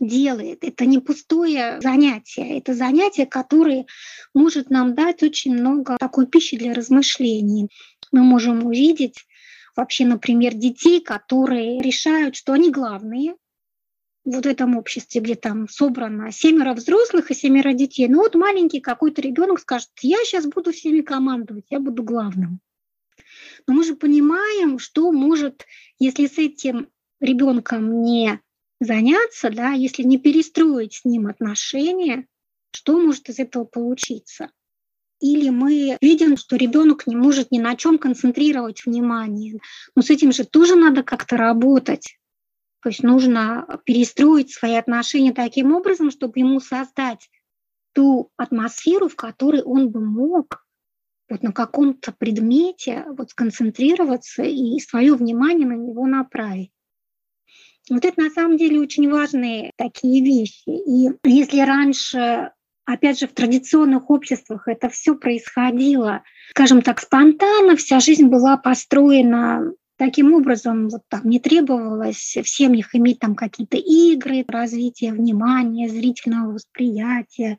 [0.00, 0.64] делает.
[0.64, 3.84] Это не пустое занятие, это занятие, которое
[4.32, 7.68] может нам дать очень много такой пищи для размышлений.
[8.10, 9.26] Мы можем увидеть
[9.76, 13.34] вообще, например, детей, которые решают, что они главные,
[14.24, 19.20] вот этом обществе, где там собрано семеро взрослых и семеро детей, ну вот маленький какой-то
[19.20, 22.60] ребенок скажет, я сейчас буду всеми командовать, я буду главным.
[23.66, 25.66] Но мы же понимаем, что может,
[25.98, 26.88] если с этим
[27.20, 28.40] ребенком не
[28.80, 32.26] заняться, да, если не перестроить с ним отношения,
[32.74, 34.50] что может из этого получиться?
[35.20, 39.60] Или мы видим, что ребенок не может ни на чем концентрировать внимание.
[39.94, 42.18] Но с этим же тоже надо как-то работать.
[42.82, 47.30] То есть нужно перестроить свои отношения таким образом, чтобы ему создать
[47.92, 50.66] ту атмосферу, в которой он бы мог
[51.28, 56.72] вот на каком-то предмете вот сконцентрироваться и свое внимание на него направить.
[57.88, 60.68] Вот это на самом деле очень важные такие вещи.
[60.68, 62.50] И если раньше,
[62.84, 69.72] опять же, в традиционных обществах это все происходило, скажем так, спонтанно, вся жизнь была построена
[70.02, 76.54] Таким образом, вот там не требовалось в семьях иметь там какие-то игры, развитие внимания, зрительного
[76.54, 77.58] восприятия.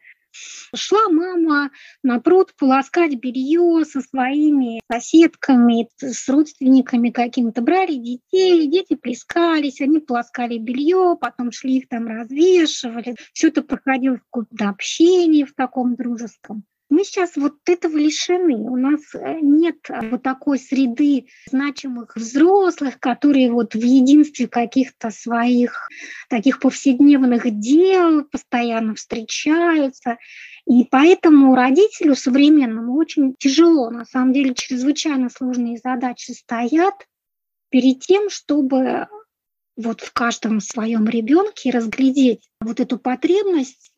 [0.75, 1.71] Шла мама
[2.03, 7.61] на пруд полоскать белье со своими соседками, с родственниками какими-то.
[7.61, 13.15] Брали детей, дети плескались, они полоскали белье, потом шли их там развешивали.
[13.31, 16.65] Все это проходило в каком-то общении в таком дружеском.
[16.93, 18.53] Мы сейчас вот этого лишены.
[18.53, 25.09] У нас э, нет э, вот такой среды значимых взрослых, которые вот в единстве каких-то
[25.09, 25.89] своих
[26.29, 30.19] таких повседневных дел постоянно встречаются.
[30.67, 36.93] И поэтому родителю современному очень тяжело, на самом деле чрезвычайно сложные задачи стоят
[37.69, 39.07] перед тем, чтобы
[39.75, 43.92] вот в каждом своем ребенке разглядеть вот эту потребность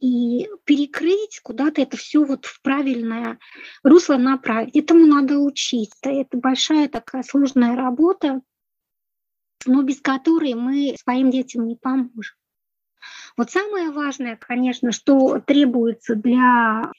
[0.00, 3.38] и перекрыть куда-то это все вот в правильное
[3.82, 4.74] русло направить.
[4.74, 6.10] Этому надо учиться.
[6.10, 8.40] Это большая такая сложная работа,
[9.66, 12.36] но без которой мы своим детям не поможем.
[13.36, 16.90] Вот самое важное, конечно, что требуется для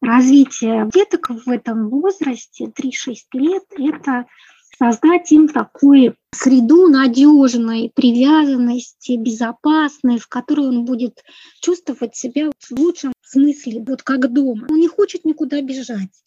[0.00, 4.26] развития деток в этом возрасте, 3-6 лет, это
[4.82, 11.22] создать им такую среду надежной привязанности, безопасной, в которой он будет
[11.60, 14.66] чувствовать себя в лучшем смысле, вот как дома.
[14.70, 16.22] Он не хочет никуда бежать,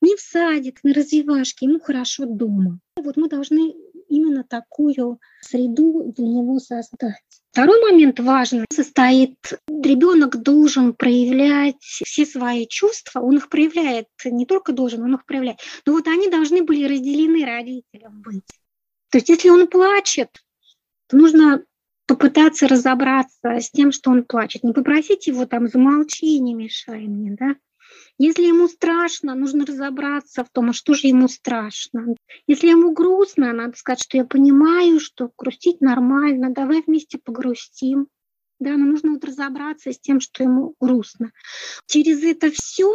[0.00, 2.80] ни в садик, ни развивашки, ему хорошо дома.
[2.96, 3.74] Вот мы должны
[4.08, 7.22] именно такую среду для него создать.
[7.50, 9.36] Второй момент важный состоит,
[9.68, 15.58] ребенок должен проявлять все свои чувства, он их проявляет, не только должен, он их проявляет,
[15.86, 18.44] но вот они должны были разделены родителям быть.
[19.10, 20.28] То есть если он плачет,
[21.08, 21.64] то нужно
[22.06, 24.64] попытаться разобраться с тем, что он плачет.
[24.64, 27.56] Не попросить его там замолчи, не мешай мне, да,
[28.18, 32.16] если ему страшно, нужно разобраться в том, а что же ему страшно.
[32.48, 38.08] Если ему грустно, надо сказать, что я понимаю, что грустить нормально, давай вместе погрустим.
[38.58, 41.30] Да, но нужно вот разобраться с тем, что ему грустно.
[41.86, 42.92] Через это все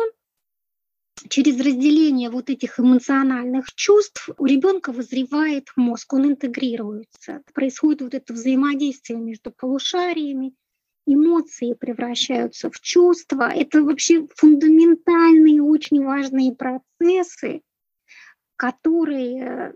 [1.30, 7.42] через разделение вот этих эмоциональных чувств у ребенка вызревает мозг, он интегрируется.
[7.54, 10.54] Происходит вот это взаимодействие между полушариями,
[11.06, 13.52] эмоции превращаются в чувства.
[13.54, 17.62] Это вообще фундаментальные, очень важные процессы,
[18.56, 19.76] которые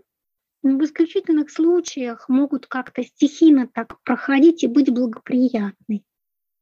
[0.62, 6.02] ну, в исключительных случаях могут как-то стихийно так проходить и быть благоприятны.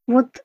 [0.05, 0.43] Вот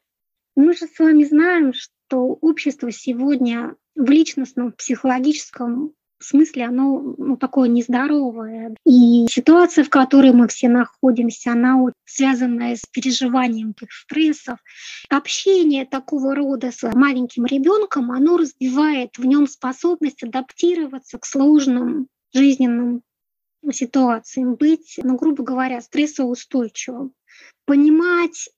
[0.57, 7.37] мы же с вами знаем, что общество сегодня в личностном, психологическом в смысле оно ну,
[7.37, 8.75] такое нездоровое.
[8.87, 14.59] И ситуация, в которой мы все находимся, она связанная с переживанием этих стрессов.
[15.11, 23.03] Общение такого рода с маленьким ребенком, оно развивает в нем способность адаптироваться к сложным жизненным
[23.73, 27.13] ситуациям, быть, ну, грубо говоря, стрессоустойчивым,
[27.65, 28.49] понимать,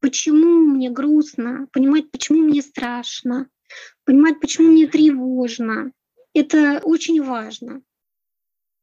[0.00, 3.48] почему мне грустно, понимать, почему мне страшно,
[4.04, 5.92] понимать, почему мне тревожно,
[6.34, 7.82] это очень важно.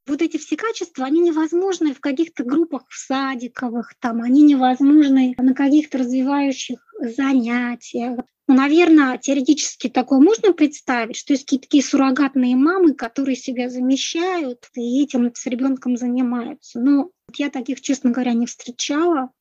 [0.08, 5.54] Вот эти все качества, они невозможны в каких-то группах в садиковых, там, они невозможны на
[5.54, 8.20] каких-то развивающих занятиях.
[8.48, 14.68] Ну, наверное, теоретически такое можно представить, что есть какие-то такие суррогатные мамы, которые себя замещают
[14.76, 16.80] и этим с ребенком занимаются.
[16.80, 19.32] Но я таких, честно говоря, не встречала,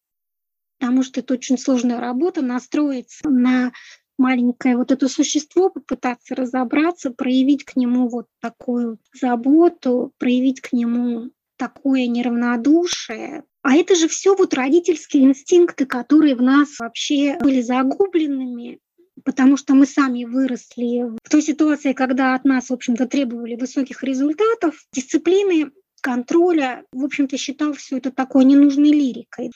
[0.78, 3.72] потому что это очень сложная работа настроиться на
[4.20, 11.30] маленькое вот это существо, попытаться разобраться, проявить к нему вот такую заботу, проявить к нему
[11.56, 13.42] такое неравнодушие.
[13.62, 18.78] А это же все вот родительские инстинкты, которые в нас вообще были загубленными,
[19.24, 24.02] потому что мы сами выросли в той ситуации, когда от нас, в общем-то, требовали высоких
[24.02, 29.50] результатов, дисциплины, контроля, в общем-то, считал все это такой ненужной лирикой.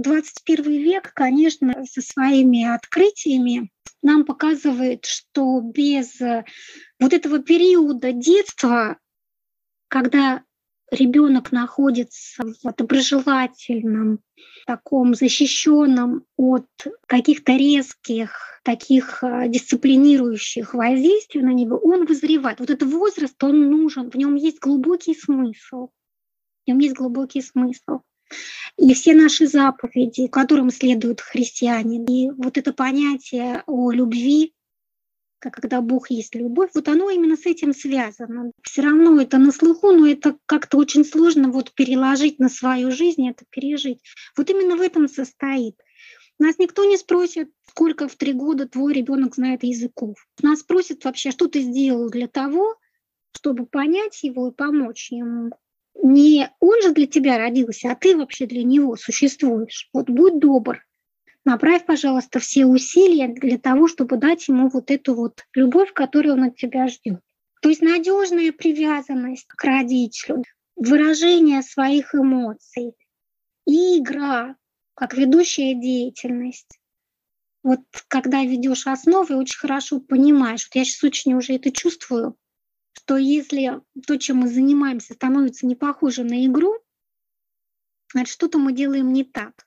[0.00, 3.70] 21 век, конечно, со своими открытиями
[4.02, 6.44] нам показывает, что без э,
[6.98, 8.98] вот этого периода детства,
[9.88, 10.42] когда
[10.90, 14.20] ребенок находится в доброжелательном,
[14.66, 16.66] таком защищенном от
[17.06, 22.60] каких-то резких, таких э, дисциплинирующих воздействий на него, он вызревает.
[22.60, 25.88] Вот этот возраст, он нужен, в нем есть глубокий смысл.
[26.64, 28.00] В нем есть глубокий смысл.
[28.76, 34.54] И все наши заповеди, которым следуют христиане, и вот это понятие о любви,
[35.40, 38.52] когда Бог есть любовь, вот оно именно с этим связано.
[38.62, 43.28] Все равно это на слуху, но это как-то очень сложно вот переложить на свою жизнь,
[43.28, 44.00] это пережить.
[44.36, 45.76] Вот именно в этом состоит.
[46.38, 50.16] Нас никто не спросит, сколько в три года твой ребенок знает языков.
[50.42, 52.76] Нас спросят вообще, что ты сделал для того,
[53.34, 55.50] чтобы понять его и помочь ему
[56.02, 59.88] не он же для тебя родился, а ты вообще для него существуешь.
[59.92, 60.84] Вот будь добр,
[61.44, 66.44] направь, пожалуйста, все усилия для того, чтобы дать ему вот эту вот любовь, которую он
[66.44, 67.20] от тебя ждет.
[67.62, 70.42] То есть надежная привязанность к родителю,
[70.76, 72.94] выражение своих эмоций
[73.66, 74.56] и игра
[74.94, 76.78] как ведущая деятельность.
[77.62, 80.66] Вот когда ведешь основы, очень хорошо понимаешь.
[80.66, 82.36] Вот я сейчас очень уже это чувствую
[82.92, 86.78] что если то, чем мы занимаемся, становится не похожим на игру,
[88.12, 89.66] значит, что-то мы делаем не так.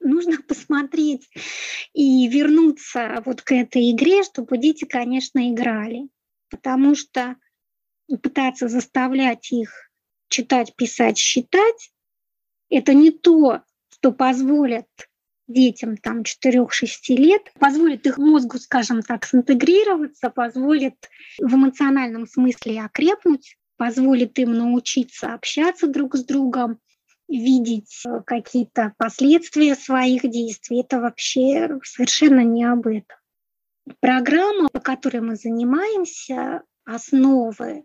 [0.00, 1.28] нужно посмотреть
[1.92, 6.08] и вернуться вот к этой игре, чтобы дети, конечно, играли.
[6.48, 7.36] Потому что
[8.22, 9.90] пытаться заставлять их
[10.28, 11.92] читать, писать, считать,
[12.68, 13.62] это не то,
[13.92, 14.86] что позволит
[15.52, 16.68] детям там 4-6
[17.10, 20.94] лет, позволит их мозгу, скажем так, синтегрироваться, позволит
[21.38, 26.78] в эмоциональном смысле окрепнуть, позволит им научиться общаться друг с другом,
[27.28, 30.80] видеть э, какие-то последствия своих действий.
[30.80, 33.16] Это вообще совершенно не об этом.
[34.00, 37.84] Программа, по которой мы занимаемся, основы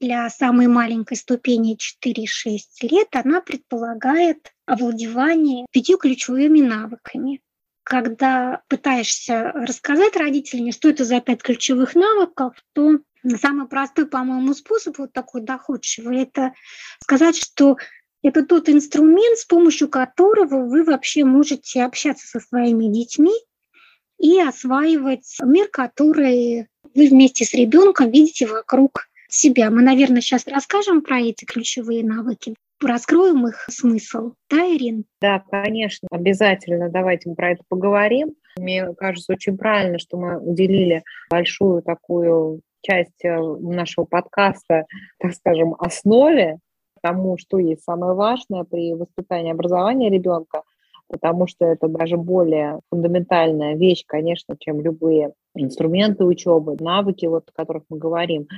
[0.00, 7.42] для самой маленькой ступени 4-6 лет, она предполагает овладевание пятью ключевыми навыками.
[7.82, 12.98] Когда пытаешься рассказать родителям, что это за пять ключевых навыков, то
[13.40, 16.54] самый простой, по-моему, способ вот такой доходчивый, это
[17.02, 17.76] сказать, что
[18.22, 23.34] это тот инструмент, с помощью которого вы вообще можете общаться со своими детьми
[24.18, 29.70] и осваивать мир, который вы вместе с ребенком видите вокруг себя.
[29.70, 34.32] Мы, наверное, сейчас расскажем про эти ключевые навыки, раскроем их смысл.
[34.48, 35.04] Да, Ирин?
[35.20, 36.88] Да, конечно, обязательно.
[36.88, 38.34] Давайте мы про это поговорим.
[38.58, 44.86] Мне кажется, очень правильно, что мы уделили большую такую часть э, нашего подкаста,
[45.18, 46.58] так скажем, основе
[47.02, 50.62] тому, что есть самое важное при воспитании образования ребенка,
[51.08, 57.52] потому что это даже более фундаментальная вещь, конечно, чем любые инструменты учебы, навыки, вот, о
[57.52, 58.48] которых мы говорим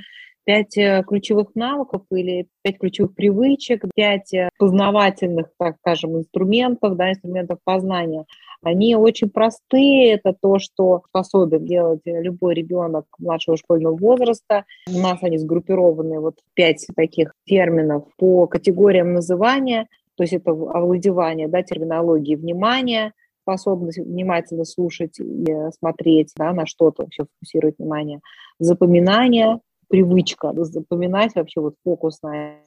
[0.45, 7.11] пять э, ключевых навыков или пять ключевых привычек, пять э, познавательных, так скажем, инструментов, да,
[7.11, 8.25] инструментов познания.
[8.61, 14.65] Они очень простые, это то, что способен делать любой ребенок младшего школьного возраста.
[14.87, 21.47] У нас они сгруппированы вот пять таких терминов по категориям называния, то есть это овладевание
[21.47, 25.45] да, терминологии внимания, способность внимательно слушать и
[25.77, 28.21] смотреть да, на что-то, все фокусировать внимание,
[28.59, 29.59] запоминание,
[29.93, 32.61] привычка запоминать вообще вот фокусное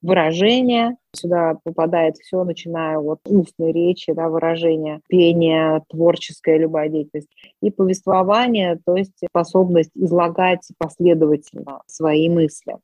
[0.00, 0.96] выражение.
[1.14, 7.28] Сюда попадает все, начиная от устной речи, да, выражения, пения, творческая любая деятельность.
[7.60, 12.78] И повествование, то есть способность излагать последовательно свои мысли.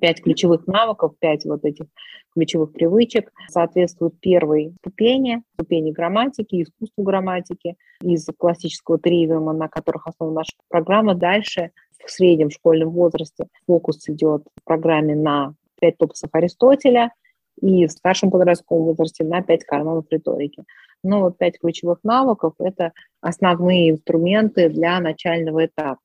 [0.00, 1.86] Пять ключевых навыков, пять вот этих
[2.34, 10.40] ключевых привычек соответствуют первой ступени, ступени грамматики, искусству грамматики, из классического тривиума, на которых основана
[10.40, 11.14] наша программа.
[11.14, 11.70] Дальше
[12.06, 17.12] в среднем школьном возрасте фокус идет в программе на 5 топосов Аристотеля
[17.60, 20.64] и в старшем подростковом возрасте на 5 канонов риторики.
[21.02, 26.00] Но вот 5 ключевых навыков– это основные инструменты для начального этапа.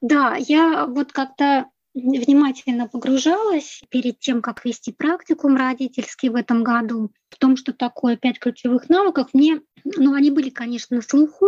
[0.00, 7.10] Да, я вот как-то внимательно погружалась перед тем, как вести практикум родительский в этом году,
[7.30, 9.28] в том, что такое пять ключевых навыков.
[9.32, 11.46] Мне, ну, они были, конечно, на слуху,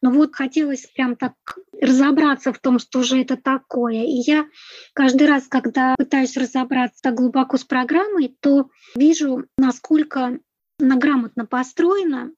[0.00, 1.34] но вот хотелось прям так
[1.80, 4.04] разобраться в том, что же это такое.
[4.04, 4.46] И я
[4.92, 10.38] каждый раз, когда пытаюсь разобраться так глубоко с программой, то вижу, насколько
[10.80, 12.32] она грамотно построена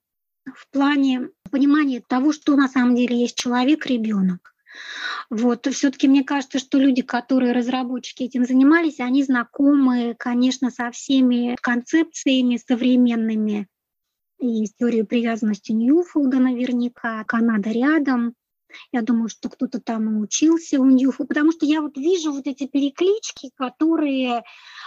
[0.45, 4.55] в плане понимания того, что на самом деле есть человек, ребенок.
[5.31, 5.67] Вот.
[5.73, 12.61] Все-таки мне кажется, что люди, которые разработчики этим занимались, они знакомы, конечно, со всеми концепциями
[12.65, 13.67] современными
[14.39, 18.35] и историю привязанности Ньюфолда наверняка, Канада рядом.
[18.93, 22.47] Я думаю, что кто-то там и учился у Ньюфолда, потому что я вот вижу вот
[22.47, 24.43] эти переклички, которые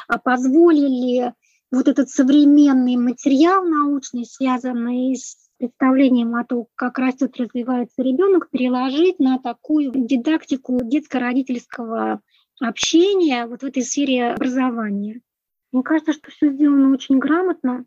[0.07, 1.33] а, позволили
[1.71, 9.19] вот этот современный материал научный, связанный с представлением о том, как растет, развивается ребенок, переложить
[9.19, 12.21] на такую дидактику детско-родительского
[12.61, 15.21] общения вот в этой сфере образования.
[15.71, 17.85] Мне кажется, что все сделано очень грамотно,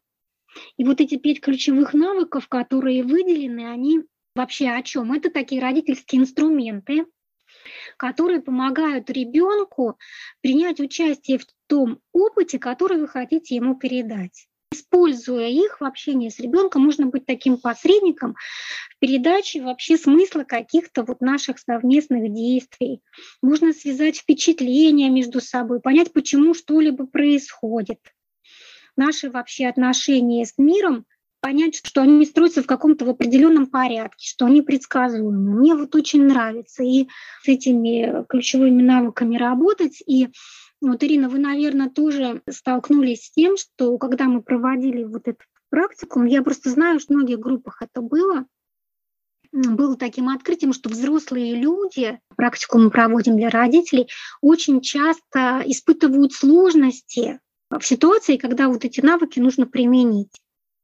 [0.76, 4.02] и вот эти пять ключевых навыков, которые выделены, они
[4.34, 5.12] вообще о чем?
[5.12, 7.06] Это такие родительские инструменты,
[7.96, 9.98] которые помогают ребенку
[10.40, 14.46] принять участие в том опыте, который вы хотите ему передать.
[14.72, 18.36] Используя их в общении с ребенком, можно быть таким посредником
[18.90, 23.02] в передаче вообще смысла каких-то вот наших совместных действий.
[23.42, 28.00] Можно связать впечатления между собой, понять, почему что-либо происходит
[28.96, 31.06] наши вообще отношения с миром,
[31.40, 35.58] понять, что они строятся в каком-то определенном порядке, что они предсказуемы.
[35.58, 37.08] Мне вот очень нравится и
[37.42, 40.02] с этими ключевыми навыками работать.
[40.06, 40.28] И
[40.80, 46.26] вот, Ирина, вы, наверное, тоже столкнулись с тем, что когда мы проводили вот этот практикум,
[46.26, 48.46] я просто знаю, что в многих группах это было,
[49.52, 54.08] было таким открытием, что взрослые люди, практику мы проводим для родителей,
[54.40, 57.40] очень часто испытывают сложности
[57.78, 60.30] в ситуации, когда вот эти навыки нужно применить.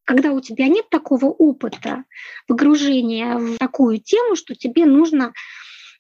[0.05, 2.05] когда у тебя нет такого опыта
[2.47, 5.35] погружения в такую тему, что тебе нужно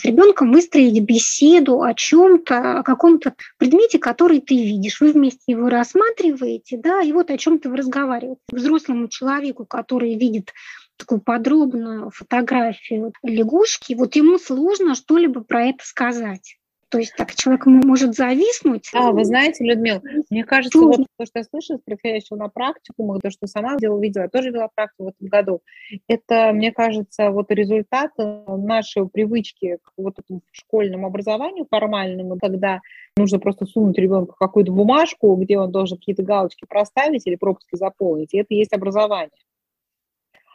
[0.00, 5.00] с ребенком выстроить беседу о чем-то, о каком-то предмете, который ты видишь.
[5.00, 8.40] Вы вместе его рассматриваете, да, и вот о чем-то вы разговариваете.
[8.50, 10.54] Взрослому человеку, который видит
[10.96, 16.57] такую подробную фотографию лягушки, вот ему сложно что-либо про это сказать.
[16.90, 18.88] То есть так человек может зависнуть.
[18.92, 23.30] Да, вы знаете, Людмила, мне кажется, вот то, что я слышала, приходящего на практику, то,
[23.30, 25.60] что сама делала, видела, я тоже вела практику в этом году,
[26.06, 32.80] это, мне кажется, вот результат нашей привычки к вот этому школьному образованию формальному, когда
[33.18, 38.32] нужно просто сунуть ребенку какую-то бумажку, где он должен какие-то галочки проставить или пропуски заполнить,
[38.32, 39.30] и это есть образование.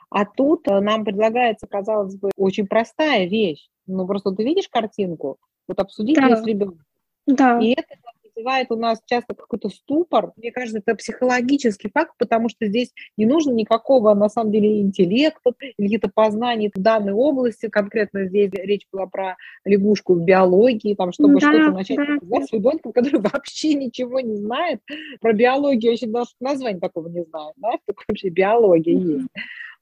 [0.09, 3.67] А тут нам предлагается, казалось бы, очень простая вещь.
[3.87, 5.37] Ну, просто ты видишь картинку,
[5.67, 6.35] вот обсудить да.
[6.35, 6.85] с ребенком.
[7.25, 7.59] Да.
[7.59, 7.95] И это
[8.35, 10.33] вызывает у нас часто какой-то ступор.
[10.37, 15.53] Мне кажется, это психологический факт, потому что здесь не нужно никакого, на самом деле, интеллекта
[15.59, 17.69] или какие-то познания в данной области.
[17.69, 22.41] Конкретно здесь речь была про лягушку в биологии, там, чтобы да, что-то начать да.
[22.41, 24.81] с ребенком, который вообще ничего не знает
[25.21, 29.13] про биологию, вообще даже название такого не знает, да, такое вообще биология mm-hmm.
[29.13, 29.27] есть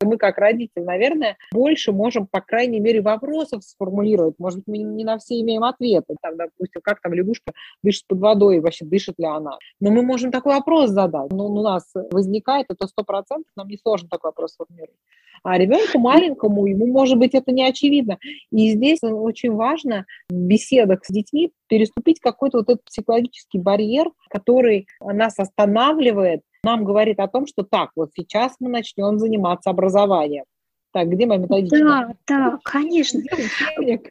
[0.06, 4.36] мы как родители, наверное, больше можем, по крайней мере, вопросов сформулировать.
[4.40, 6.16] Может мы не на все имеем ответы.
[6.22, 9.58] Там, допустим, как там лягушка дышит под водой, вообще дышит ли она.
[9.80, 11.32] Но мы можем такой вопрос задать.
[11.32, 14.98] Но у нас возникает это сто процентов, нам не сложно такой вопрос сформулировать.
[15.44, 18.20] А ребенку маленькому, ему, может быть, это не очевидно.
[18.52, 24.88] И здесь очень важно в беседах с детьми переступить какой-то вот этот психологический барьер, который
[25.00, 30.46] нас останавливает нам говорит о том, что так, вот сейчас мы начнем заниматься образованием.
[30.94, 31.78] Так, где моя методичка?
[31.80, 33.22] Да, да, конечно.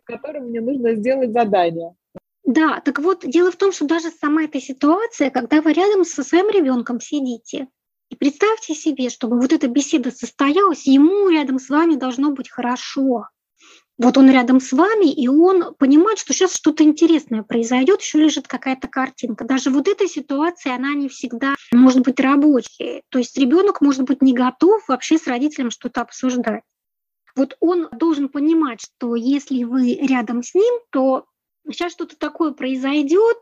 [0.04, 1.94] Которым мне нужно сделать задание.
[2.44, 6.24] Да, так вот, дело в том, что даже сама эта ситуация, когда вы рядом со
[6.24, 7.68] своим ребенком сидите,
[8.08, 13.28] и представьте себе, чтобы вот эта беседа состоялась, ему рядом с вами должно быть хорошо
[14.02, 18.48] вот он рядом с вами, и он понимает, что сейчас что-то интересное произойдет, еще лежит
[18.48, 19.44] какая-то картинка.
[19.44, 23.02] Даже вот эта ситуация, она не всегда может быть рабочей.
[23.10, 26.62] То есть ребенок может быть не готов вообще с родителем что-то обсуждать.
[27.36, 31.26] Вот он должен понимать, что если вы рядом с ним, то
[31.68, 33.36] сейчас что-то такое произойдет,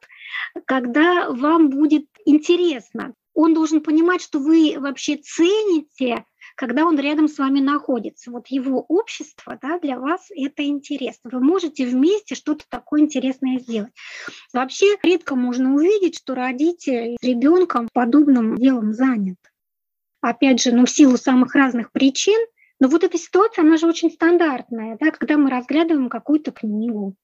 [0.64, 3.14] когда вам будет интересно.
[3.32, 6.24] Он должен понимать, что вы вообще цените
[6.59, 8.32] когда он рядом с вами находится.
[8.32, 11.30] Вот его общество да, для вас это интересно.
[11.32, 13.92] Вы можете вместе что-то такое интересное сделать.
[14.52, 19.38] Вообще редко можно увидеть, что родитель с ребенком подобным делом занят.
[20.20, 22.44] Опять же, ну, в силу самых разных причин,
[22.80, 27.14] но вот эта ситуация, она же очень стандартная, да, когда мы разглядываем какую-то книгу,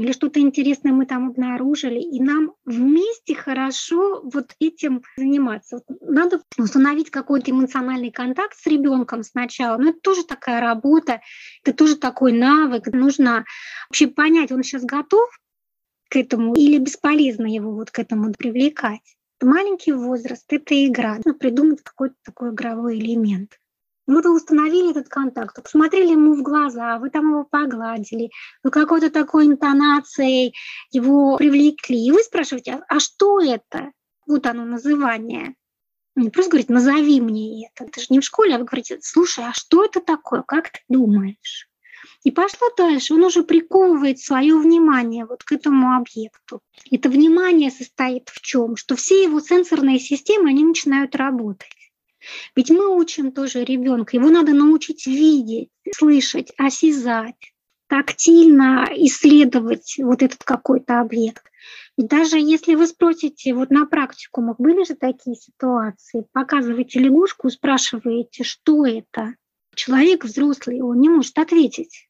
[0.00, 5.82] или что-то интересное мы там обнаружили, и нам вместе хорошо вот этим заниматься.
[6.00, 11.20] Надо установить какой-то эмоциональный контакт с ребенком сначала, но это тоже такая работа,
[11.62, 12.86] это тоже такой навык.
[12.86, 13.44] Нужно
[13.90, 15.28] вообще понять, он сейчас готов
[16.08, 19.18] к этому или бесполезно его вот к этому привлекать.
[19.42, 21.16] Маленький возраст— это игра.
[21.16, 23.59] Нужно придумать какой-то такой игровой элемент.
[24.10, 28.30] Вот вы установили этот контакт, посмотрели ему в глаза, вы там его погладили,
[28.64, 30.54] вы какой-то такой интонацией
[30.90, 32.06] его привлекли.
[32.06, 33.92] И вы спрашиваете, а, что это?
[34.26, 35.54] Вот оно называние.
[36.16, 37.84] Не просто говорить, назови мне это.
[37.84, 40.42] Это же не в школе, а вы говорите, слушай, а что это такое?
[40.42, 41.68] Как ты думаешь?
[42.24, 46.60] И пошло дальше, он уже приковывает свое внимание вот к этому объекту.
[46.90, 48.76] Это внимание состоит в чем?
[48.76, 51.79] Что все его сенсорные системы, они начинают работать.
[52.56, 57.52] Ведь мы учим тоже ребенка, его надо научить видеть, слышать, осязать,
[57.88, 61.44] тактильно исследовать вот этот какой-то объект.
[61.96, 68.44] И даже если вы спросите, вот на практикумах были же такие ситуации, показываете лягушку, спрашиваете,
[68.44, 69.34] что это,
[69.74, 72.08] человек взрослый, он не может ответить.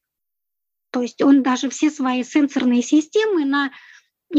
[0.91, 3.71] То есть он даже все свои сенсорные системы на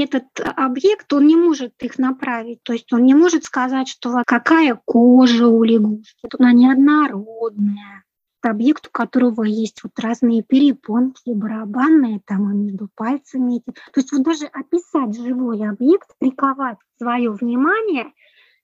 [0.00, 2.62] этот объект, он не может их направить.
[2.62, 8.04] То есть он не может сказать, что какая кожа у лягушки, она неоднородная.
[8.40, 13.60] Это объект, у которого есть вот разные перепонки, барабанные, там между пальцами.
[13.60, 18.12] То есть вот даже описать живой объект, приковать свое внимание,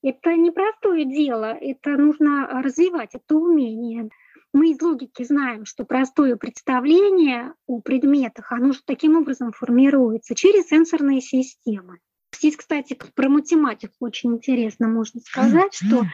[0.02, 4.10] это непростое дело, это нужно развивать, это умение.
[4.52, 10.68] Мы из логики знаем, что простое представление о предметах, оно же таким образом формируется через
[10.68, 11.98] сенсорные системы.
[12.34, 16.04] Здесь, кстати, про математику очень интересно можно сказать, что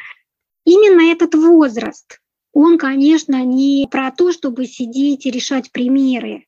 [0.64, 2.20] именно этот возраст,
[2.53, 6.47] он, конечно, не про то, чтобы сидеть и решать примеры.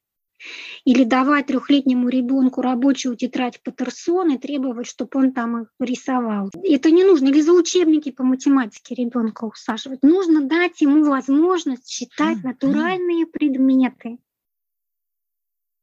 [0.84, 6.50] Или давать трехлетнему ребенку рабочую тетрадь Патерсон и требовать, чтобы он там их рисовал.
[6.62, 7.28] Это не нужно.
[7.28, 10.02] Или за учебники по математике ребенка усаживать.
[10.02, 14.18] Нужно дать ему возможность читать натуральные предметы.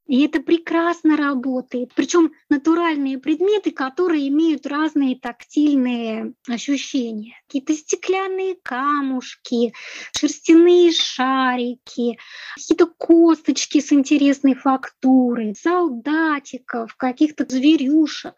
[0.06, 1.94] И это прекрасно работает.
[1.96, 7.36] Причем натуральные предметы, которые имеют разные тактильные ощущения.
[7.48, 9.74] Какие-то стеклянные камушки,
[10.16, 12.18] шерстяные шарики,
[12.56, 18.36] какие-то косточки с интересной фактурой, солдатиков, каких-то зверюшек.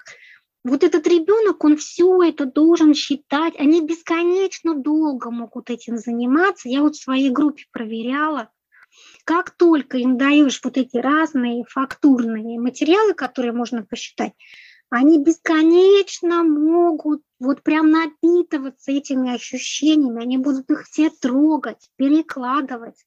[0.64, 3.54] Вот этот ребенок, он все это должен считать.
[3.60, 6.70] Они бесконечно долго могут этим заниматься.
[6.70, 8.50] Я вот в своей группе проверяла
[9.26, 14.34] как только им даешь вот эти разные фактурные материалы, которые можно посчитать,
[14.90, 23.06] они бесконечно могут вот прям напитываться этими ощущениями, они будут их все трогать, перекладывать,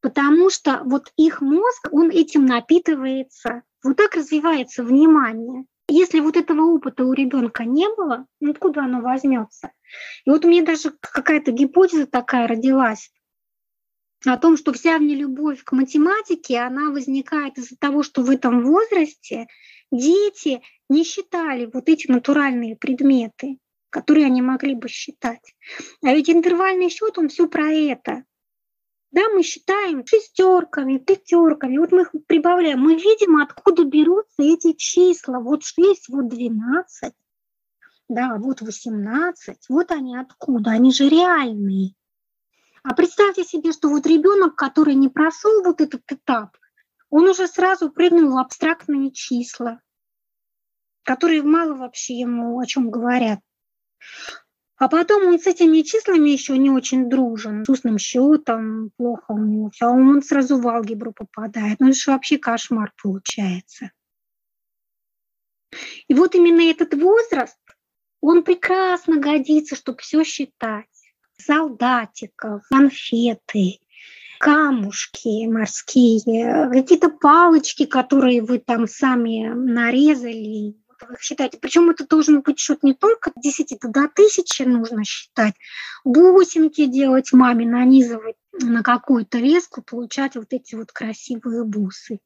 [0.00, 3.62] потому что вот их мозг, он этим напитывается.
[3.82, 5.66] Вот так развивается внимание.
[5.88, 9.72] Если вот этого опыта у ребенка не было, ну откуда оно возьмется?
[10.24, 13.12] И вот у меня даже какая-то гипотеза такая родилась
[14.32, 19.46] о том, что вся нелюбовь к математике, она возникает из-за того, что в этом возрасте
[19.90, 23.58] дети не считали вот эти натуральные предметы,
[23.90, 25.54] которые они могли бы считать.
[26.02, 28.24] А ведь интервальный счет, он все про это.
[29.12, 35.38] Да, мы считаем шестерками, пятерками, вот мы их прибавляем, мы видим, откуда берутся эти числа.
[35.38, 37.12] Вот 6, вот 12,
[38.08, 41.94] да, вот 18, вот они откуда, они же реальные.
[42.84, 46.58] А представьте себе, что вот ребенок, который не прошел вот этот этап,
[47.08, 49.80] он уже сразу прыгнул в абстрактные числа,
[51.02, 53.40] которые мало вообще ему о чем говорят.
[54.76, 59.38] А потом он с этими числами еще не очень дружен, с устным счетом плохо у
[59.38, 61.80] него а он сразу в алгебру попадает.
[61.80, 63.92] Ну это же вообще кошмар получается.
[66.06, 67.58] И вот именно этот возраст,
[68.20, 70.93] он прекрасно годится, чтобы все считать
[71.38, 73.78] солдатиков, конфеты,
[74.38, 80.76] камушки морские, какие-то палочки, которые вы там сами нарезали,
[81.08, 81.58] вы считаете.
[81.58, 85.54] Причем это должен быть счет не только 10, это до тысячи нужно считать.
[86.04, 92.20] Бусинки делать маме, нанизывать на какую-то леску, получать вот эти вот красивые бусы.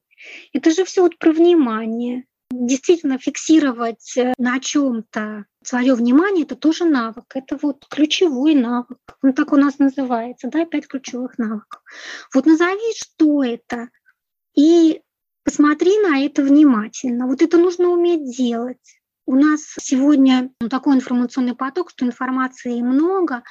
[0.52, 2.24] Это же все вот про внимание.
[2.60, 7.24] Действительно фиксировать э, на чем-то свое внимание, это тоже навык.
[7.34, 8.98] Это вот ключевой навык.
[9.22, 11.82] Он так у нас называется, да, пять ключевых навыков.
[12.34, 13.90] Вот назови, что это,
[14.56, 15.02] и
[15.44, 17.26] посмотри на это внимательно.
[17.26, 18.98] Вот это нужно уметь делать.
[19.24, 23.44] У нас сегодня ну, такой информационный поток, что информации много,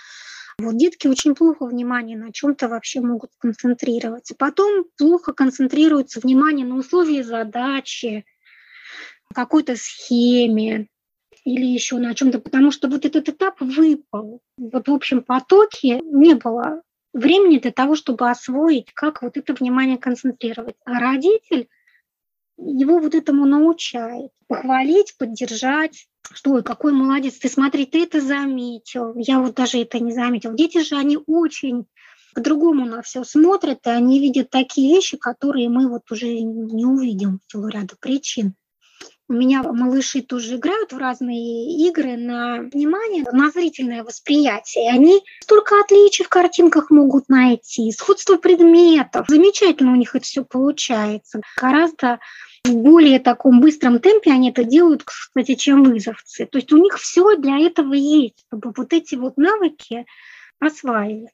[0.59, 4.33] вот детки очень плохо внимание на чем-то вообще могут концентрироваться.
[4.35, 8.25] Потом плохо концентрируется внимание на условии задачи,
[9.37, 10.87] какой-то схеме
[11.45, 14.41] или еще на чем-то, потому что вот этот этап выпал.
[14.57, 16.81] Вот в общем потоке не было
[17.13, 20.75] времени для того, чтобы освоить, как вот это внимание концентрировать.
[20.85, 21.67] А родитель
[22.57, 24.31] его вот этому научает.
[24.47, 29.13] Похвалить, поддержать, что ой, какой молодец, ты смотри, ты это заметил.
[29.17, 30.55] Я вот даже это не заметил.
[30.55, 31.85] Дети же, они очень
[32.33, 37.39] по-другому на все смотрят, и они видят такие вещи, которые мы вот уже не увидим
[37.45, 38.55] в силу ряда причин.
[39.29, 44.89] У меня малыши тоже играют в разные игры на внимание, на зрительное восприятие.
[44.89, 49.25] Они столько отличий в картинках могут найти, сходство предметов.
[49.27, 51.41] Замечательно у них это все получается.
[51.59, 52.19] Гораздо
[52.63, 56.45] в более таком быстром темпе они это делают, кстати, чем вызовцы.
[56.45, 60.05] То есть у них все для этого есть, чтобы вот эти вот навыки
[60.59, 61.31] осваивать.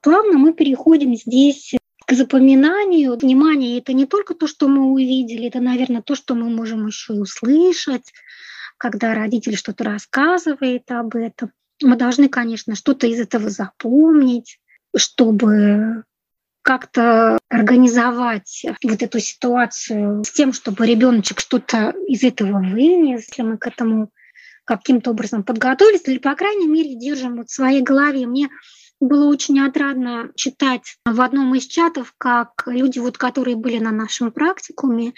[0.00, 1.74] Плавно мы переходим здесь
[2.06, 3.16] к запоминанию.
[3.16, 7.14] Внимание– это не только то, что мы увидели, это, наверное, то, что мы можем еще
[7.14, 8.12] и услышать,
[8.78, 11.52] когда родитель что-то рассказывает об этом.
[11.82, 14.58] Мы должны, конечно, что-то из этого запомнить,
[14.96, 16.04] чтобы
[16.62, 23.58] как-то организовать вот эту ситуацию с тем, чтобы ребеночек что-то из этого вынес, если мы
[23.58, 24.10] к этому
[24.64, 28.26] каким-то образом подготовились, или, по крайней мере, держим вот в своей голове.
[28.26, 28.48] Мне
[29.02, 34.30] было очень отрадно читать в одном из чатов, как люди, вот, которые были на нашем
[34.30, 35.12] практикуме,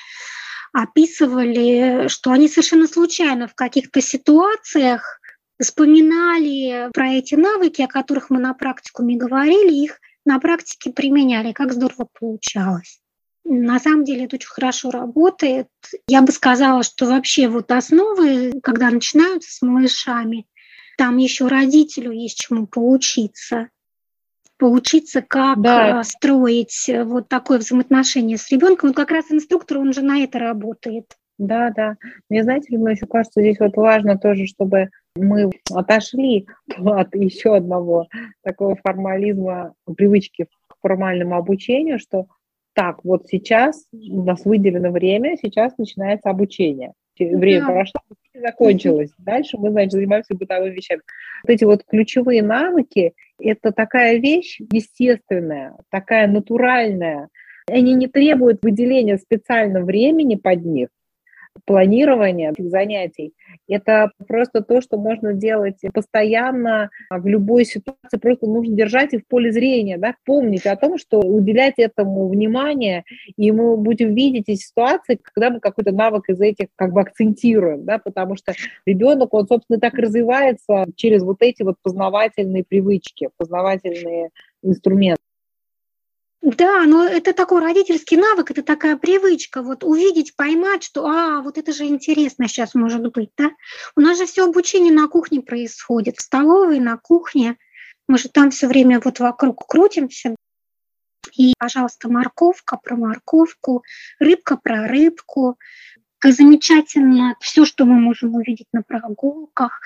[0.72, 5.20] описывали, что они совершенно случайно в каких-то ситуациях
[5.60, 11.72] вспоминали про эти навыки, о которых мы на практикуме говорили, их на практике применяли, как
[11.72, 13.00] здорово получалось.
[13.44, 15.68] На самом деле это очень хорошо работает.
[16.08, 20.46] Я бы сказала, что вообще вот основы, когда начинаются с малышами,
[20.96, 23.68] там еще родителю есть чему поучиться.
[24.58, 26.00] Поучиться, как да.
[26.00, 28.90] А, строить э, вот такое взаимоотношение с ребенком.
[28.90, 31.06] Вот как раз инструктор, он же на это работает.
[31.38, 31.96] Да, да.
[32.30, 36.46] Мне, знаете, мне еще кажется, здесь вот важно тоже, чтобы мы отошли
[36.76, 38.06] от еще одного
[38.42, 42.26] такого формализма, привычки к формальному обучению, что
[42.72, 46.92] так, вот сейчас у нас выделено время, сейчас начинается обучение.
[47.18, 47.72] Время да.
[47.72, 48.00] прошло,
[48.34, 49.10] закончилось.
[49.18, 51.02] Дальше мы, значит, занимаемся бытовыми вещами.
[51.44, 53.12] Вот эти вот ключевые навыки–
[53.44, 57.28] это такая вещь естественная, такая натуральная.
[57.68, 60.88] Они не требуют выделения специально времени под них,
[61.64, 63.32] планирования занятий.
[63.68, 68.18] Это просто то, что можно делать постоянно в любой ситуации.
[68.20, 73.04] Просто нужно держать их в поле зрения, да, помнить о том, что уделять этому внимание,
[73.36, 77.84] и мы будем видеть эти ситуации, когда мы какой-то навык из этих как бы акцентируем,
[77.84, 78.52] да, потому что
[78.86, 84.30] ребенок, он, собственно, так развивается через вот эти вот познавательные привычки, познавательные
[84.62, 85.20] инструменты.
[86.44, 91.56] Да, но это такой родительский навык, это такая привычка, вот увидеть, поймать, что, а, вот
[91.56, 93.50] это же интересно сейчас может быть, да.
[93.96, 97.56] У нас же все обучение на кухне происходит, в столовой, на кухне.
[98.08, 100.36] Мы же там все время вот вокруг крутимся.
[101.34, 103.82] И, пожалуйста, морковка про морковку,
[104.18, 105.58] рыбка про рыбку.
[106.22, 109.80] Замечательно все, что мы можем увидеть на прогулках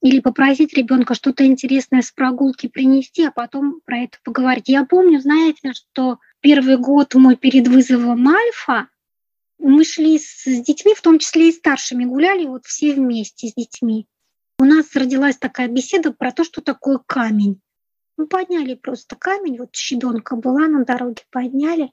[0.00, 4.68] или попросить ребенка что-то интересное с прогулки принести, а потом про это поговорить.
[4.68, 8.88] Я помню, знаете, что первый год мой перед вызовом Альфа,
[9.58, 13.54] мы шли с, с детьми, в том числе и старшими, гуляли вот все вместе с
[13.54, 14.06] детьми.
[14.60, 17.60] У нас родилась такая беседа про то, что такое камень.
[18.16, 21.90] Мы подняли просто камень, вот щебенка была на дороге, подняли.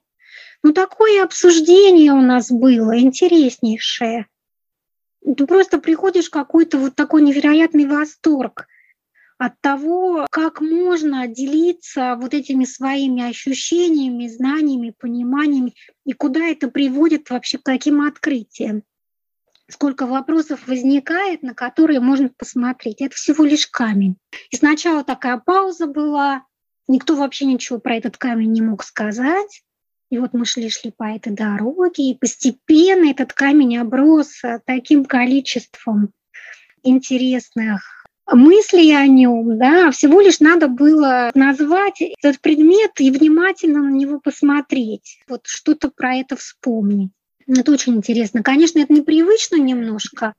[0.62, 4.26] Ну, такое обсуждение у нас было, интереснейшее
[5.22, 8.66] ты просто приходишь какой-то вот такой невероятный восторг
[9.38, 17.28] от того, как можно делиться вот этими своими ощущениями, знаниями, пониманиями, и куда это приводит
[17.28, 18.82] вообще к каким открытиям.
[19.68, 23.00] Сколько вопросов возникает, на которые можно посмотреть.
[23.00, 24.16] Это всего лишь камень.
[24.50, 26.44] И сначала такая пауза была,
[26.86, 29.64] никто вообще ничего про этот камень не мог сказать.
[30.10, 36.12] И вот мы шли-шли по этой дороге, и постепенно этот камень оброс э, таким количеством
[36.82, 43.90] интересных мыслей о нем, да, всего лишь надо было назвать этот предмет и внимательно на
[43.90, 47.10] него посмотреть, вот что-то про это вспомнить.
[47.46, 48.42] Это очень интересно.
[48.42, 50.34] Конечно, это непривычно немножко,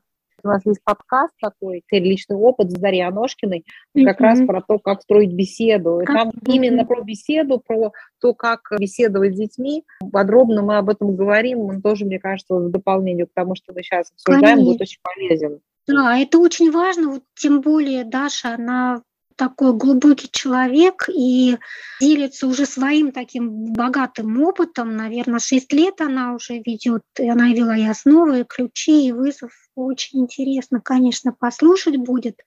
[0.47, 4.03] у нас есть подкаст такой, личный опыт с Дарьей Аношкиной, mm-hmm.
[4.05, 5.99] как раз про то, как строить беседу.
[6.01, 6.51] И там mm-hmm.
[6.51, 9.83] именно про беседу, про то, как беседовать с детьми.
[10.11, 11.59] Подробно мы об этом говорим.
[11.59, 14.65] Он тоже, мне кажется, в дополнение к тому, что мы сейчас обсуждаем, Конечно.
[14.65, 15.59] будет очень полезен.
[15.87, 19.03] Да, это очень важно, вот тем более Даша, она
[19.38, 21.57] такой глубокий человек и
[22.01, 24.97] делится уже своим таким богатым опытом.
[24.97, 29.51] Наверное, шесть лет она уже ведет, и она вела и основы, и ключи, и вызов.
[29.75, 32.41] Очень интересно, конечно, послушать будет.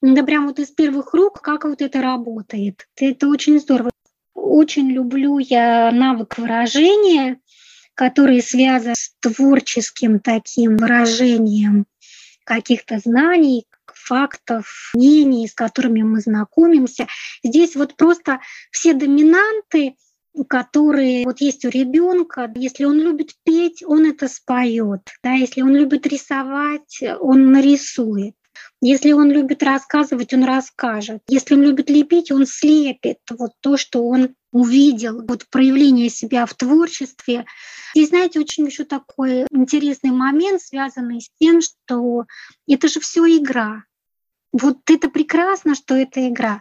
[0.00, 2.88] Да прям вот из первых рук, как вот это работает.
[2.96, 3.90] Это очень здорово.
[4.34, 7.38] Очень люблю я навык выражения,
[7.94, 11.84] который связан с творческим таким выражением
[12.44, 17.06] каких-то знаний, фактов, мнений, с которыми мы знакомимся.
[17.42, 18.40] Здесь вот просто
[18.70, 19.96] все доминанты,
[20.48, 25.74] которые вот есть у ребенка, если он любит петь, он это споет, да, если он
[25.74, 28.34] любит рисовать, он нарисует.
[28.84, 31.22] Если он любит рассказывать, он расскажет.
[31.28, 36.54] Если он любит лепить, он слепит вот то, что он увидел, вот проявление себя в
[36.54, 37.46] творчестве.
[37.94, 42.26] И знаете, очень еще такой интересный момент, связанный с тем, что
[42.66, 43.84] это же все игра.
[44.52, 46.60] Вот это прекрасно, что это игра.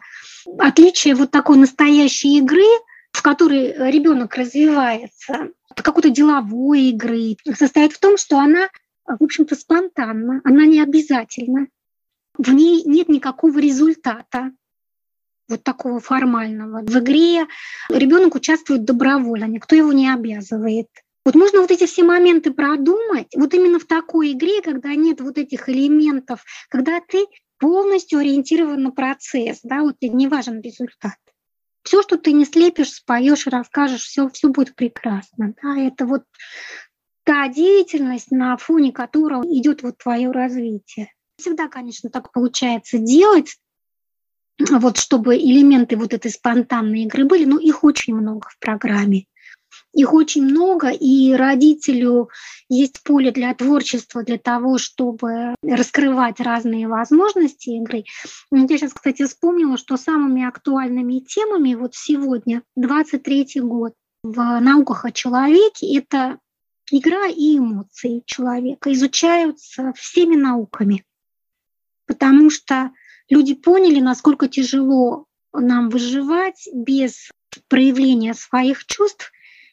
[0.59, 2.67] Отличие вот такой настоящей игры,
[3.13, 8.69] в которой ребенок развивается, какой-то деловой игры, состоит в том, что она,
[9.07, 11.65] в общем-то, спонтанна, она не обязательна.
[12.38, 14.51] В ней нет никакого результата
[15.49, 16.82] вот такого формального.
[16.82, 17.45] В игре
[17.89, 20.88] ребенок участвует добровольно, никто его не обязывает.
[21.23, 25.38] Вот можно вот эти все моменты продумать, вот именно в такой игре, когда нет вот
[25.38, 27.25] этих элементов, когда ты
[27.59, 31.17] полностью ориентирован на процесс, да, вот не важен результат.
[31.84, 35.53] Все, что ты не слепишь, споешь, расскажешь, все, все будет прекрасно.
[35.61, 36.23] Да, это вот
[37.23, 41.11] та деятельность, на фоне которой идет вот твое развитие.
[41.41, 43.57] Всегда, конечно, так получается делать,
[44.69, 49.25] вот чтобы элементы вот этой спонтанной игры были, но их очень много в программе.
[49.93, 52.29] их очень много, и родителю
[52.69, 58.03] есть поле для творчества, для того, чтобы раскрывать разные возможности игры.
[58.51, 65.11] Я сейчас, кстати, вспомнила, что самыми актуальными темами вот сегодня, 23 год, в науках о
[65.11, 66.37] человеке, это
[66.91, 71.03] игра и эмоции человека изучаются всеми науками,
[72.12, 72.91] потому что
[73.30, 77.30] люди поняли, насколько тяжело нам выживать без
[77.70, 79.32] проявления своих чувств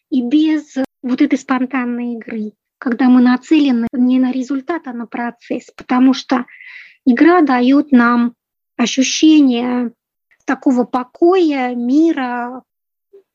[0.09, 5.73] и без вот этой спонтанной игры, когда мы нацелены не на результат, а на процесс,
[5.77, 6.47] потому что
[7.05, 8.35] игра дает нам
[8.77, 9.91] ощущение
[10.45, 12.63] такого покоя, мира,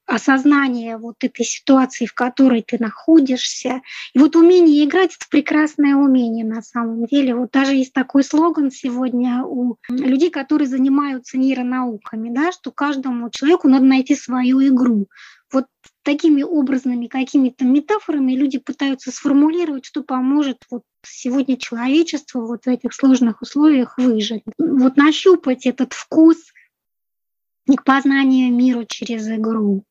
[0.06, 3.82] осознание вот этой ситуации, в которой ты находишься.
[4.14, 7.36] И вот умение играть— это прекрасное умение на самом деле.
[7.36, 13.70] Вот даже есть такой слоган сегодня у людей, которые занимаются нейронауками, да, что каждому человеку
[13.70, 15.08] надо найти свою игру.
[15.52, 15.66] Вот
[16.02, 22.94] такими образными какими-то метафорами люди пытаются сформулировать, что поможет вот сегодня человечеству вот в этих
[22.94, 24.44] сложных условиях выжить.
[24.58, 26.38] Вот нащупать этот вкус
[27.68, 29.86] к познанию мира через игру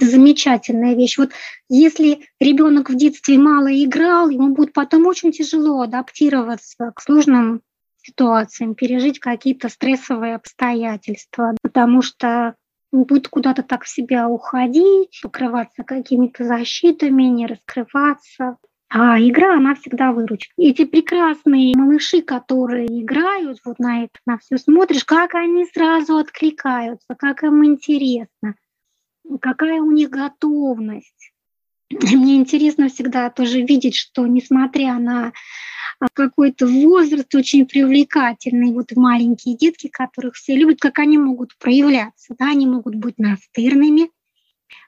[0.00, 1.18] замечательная вещь.
[1.18, 1.30] Вот
[1.68, 7.62] если ребенок в детстве мало играл, ему будет потом очень тяжело адаптироваться к сложным
[8.02, 12.54] ситуациям, пережить какие-то стрессовые обстоятельства, потому что
[12.92, 18.56] будет куда-то так в себя уходить, покрываться какими-то защитами, не раскрываться.
[18.92, 20.50] А игра, она всегда выручит.
[20.56, 27.14] Эти прекрасные малыши, которые играют, вот на это, на все смотришь, как они сразу откликаются,
[27.16, 28.56] как им интересно
[29.38, 31.32] какая у них готовность.
[31.90, 35.32] Мне интересно всегда тоже видеть, что несмотря на
[35.98, 42.34] а, какой-то возраст очень привлекательный, вот маленькие детки, которых все любят, как они могут проявляться.
[42.38, 42.50] Да?
[42.50, 44.10] Они могут быть настырными,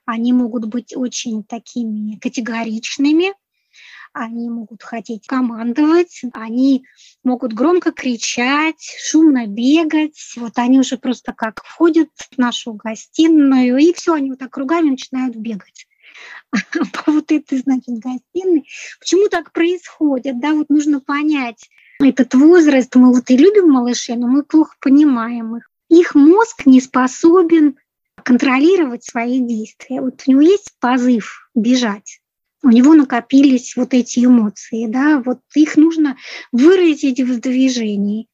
[0.07, 3.35] они могут быть очень такими категоричными,
[4.13, 6.85] они могут хотеть командовать, они
[7.25, 10.35] могут громко кричать, шумно бегать.
[10.37, 14.91] Вот они уже просто как входят в нашу гостиную, и все, они вот так кругами
[14.91, 15.87] начинают бегать
[16.51, 16.59] по
[17.13, 18.67] вот этой, значит, гостиной.
[19.01, 20.41] Почему так происходит?
[20.41, 21.69] Да, вот нужно понять
[22.01, 22.95] этот возраст.
[22.95, 25.71] Мы вот и любим малышей, но мы плохо понимаем их.
[25.89, 27.77] Их мозг не способен
[28.23, 30.01] контролировать свои действия.
[30.01, 32.21] Вот у него есть позыв бежать,
[32.63, 36.17] у него накопились вот эти эмоции, да, вот их нужно
[36.53, 38.29] выразить в движении.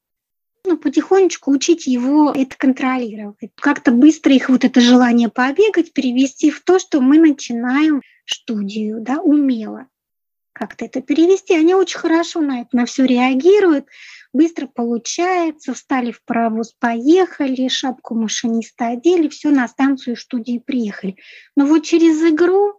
[0.65, 3.51] Ну, потихонечку учить его это контролировать.
[3.55, 9.21] Как-то быстро их вот это желание побегать перевести в то, что мы начинаем студию, да,
[9.21, 9.87] умело
[10.59, 11.55] как-то это перевести.
[11.55, 13.87] Они очень хорошо на это, на все реагируют,
[14.33, 21.17] быстро получается, встали в паровоз, поехали, шапку машиниста одели, все, на станцию студии приехали.
[21.57, 22.78] Но вот через игру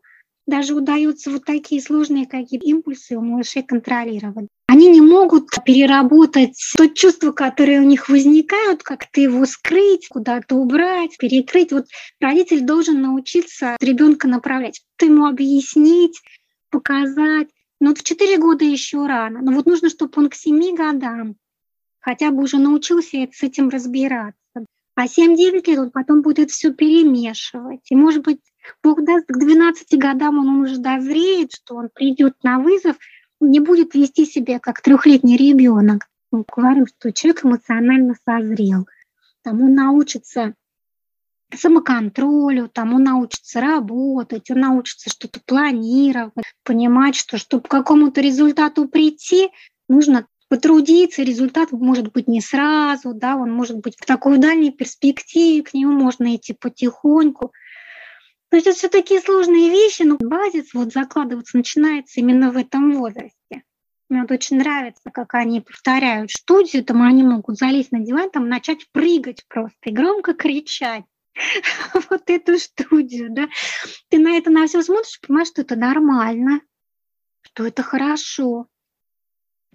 [0.50, 4.48] даже удается вот такие сложные какие импульсы у малышей контролировать.
[4.68, 11.18] Они не могут переработать то чувство, которое у них возникают, как-то его скрыть, куда-то убрать,
[11.18, 11.72] перекрыть.
[11.72, 11.86] Вот
[12.20, 16.22] родитель должен научиться ребенка направлять, ему объяснить,
[16.70, 17.48] показать.
[17.80, 19.42] Но вот в 4 года еще рано.
[19.42, 21.36] Но вот нужно, чтобы он к 7 годам
[22.00, 24.36] хотя бы уже научился с этим разбираться.
[24.96, 27.82] А 7-9 лет он потом будет все перемешивать.
[27.90, 28.40] И, может быть,
[28.84, 32.98] Бог даст, к 12 годам он уже дозреет, что он придет на вызов,
[33.40, 36.08] не будет вести себя как трехлетний ребенок.
[36.32, 38.88] Мы говорим, что человек эмоционально созрел.
[39.44, 40.54] Там он научится
[41.56, 48.88] самоконтролю, там он научится работать, он научится что-то планировать, понимать, что чтобы к какому-то результату
[48.88, 49.50] прийти,
[49.88, 55.64] нужно потрудиться, результат может быть не сразу, да, он может быть в такой дальней перспективе,
[55.64, 57.54] к нему можно идти потихоньку.
[58.50, 62.94] То есть это все такие сложные вещи, но базис вот закладываться начинается именно в этом
[62.94, 63.64] возрасте.
[64.10, 68.50] Мне вот очень нравится, как они повторяют студию, там они могут залезть на диван, там
[68.50, 71.04] начать прыгать просто и громко кричать
[72.10, 73.48] вот эту студию, да.
[74.10, 76.62] Ты на это на все смотришь, понимаешь, что это нормально,
[77.42, 78.68] что это хорошо,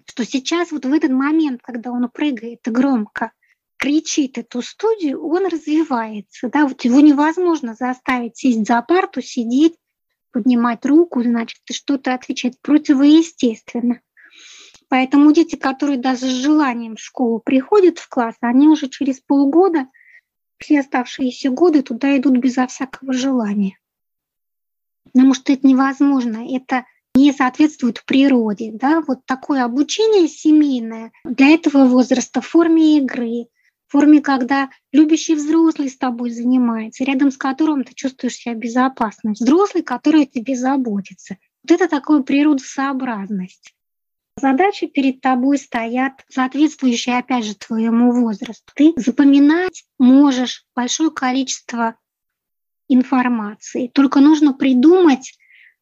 [0.05, 3.31] что сейчас вот в этот момент, когда он прыгает громко,
[3.77, 6.49] кричит эту студию, он развивается.
[6.49, 6.67] Да?
[6.67, 9.75] Вот его невозможно заставить сесть за парту, сидеть,
[10.31, 14.01] поднимать руку, значит, что-то отвечать противоестественно.
[14.87, 19.87] Поэтому дети, которые даже с желанием в школу приходят в класс, они уже через полгода,
[20.57, 23.77] все оставшиеся годы туда идут безо всякого желания.
[25.05, 28.71] Потому что это невозможно, это не соответствует природе.
[28.73, 29.01] Да?
[29.07, 33.47] Вот такое обучение семейное для этого возраста в форме игры,
[33.87, 39.83] форме, когда любящий взрослый с тобой занимается, рядом с которым ты чувствуешь себя безопасно, взрослый,
[39.83, 41.37] который о тебе заботится.
[41.63, 43.75] Вот это такое природосообразность.
[44.37, 48.71] Задачи перед тобой стоят соответствующие, опять же, твоему возрасту.
[48.75, 51.95] Ты запоминать можешь большое количество
[52.89, 53.87] информации.
[53.87, 55.37] Только нужно придумать,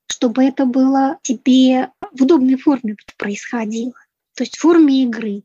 [0.05, 3.95] чтобы это было тебе в удобной форме происходило.
[4.35, 5.43] То есть в форме игры.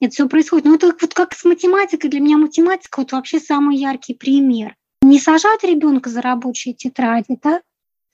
[0.00, 0.66] Это все происходит.
[0.66, 2.10] Ну, это вот как с математикой.
[2.10, 4.76] Для меня математика вот вообще самый яркий пример.
[5.02, 7.60] Не сажать ребенка за рабочие тетради, да,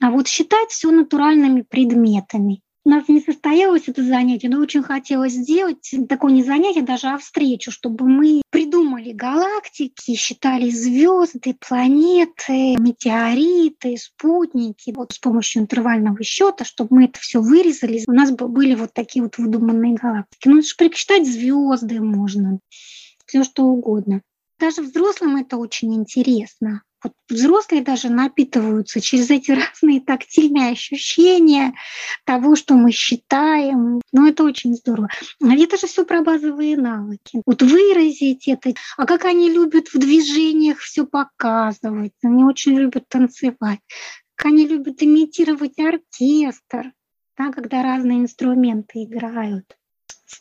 [0.01, 2.61] а вот считать все натуральными предметами.
[2.87, 7.17] У нас не состоялось это занятие, но очень хотелось сделать такое не занятие, даже а
[7.17, 16.63] встречу, чтобы мы придумали галактики, считали звезды, планеты, метеориты, спутники, вот с помощью интервального счета,
[16.63, 18.03] чтобы мы это все вырезали.
[18.07, 20.47] У нас были вот такие вот выдуманные галактики.
[20.47, 22.59] Ну, это же причитать звезды можно,
[23.25, 24.21] все что угодно.
[24.59, 26.83] Даже взрослым это очень интересно.
[27.03, 31.73] Вот взрослые даже напитываются через эти разные тактильные ощущения
[32.25, 34.01] того, что мы считаем.
[34.11, 35.09] Ну, это очень здорово.
[35.43, 37.41] А это же все про базовые навыки.
[37.45, 38.73] Вот выразить это.
[38.97, 42.13] А как они любят в движениях все показывать.
[42.23, 43.79] Они очень любят танцевать.
[44.35, 46.91] Как они любят имитировать оркестр,
[47.37, 49.77] да, когда разные инструменты играют.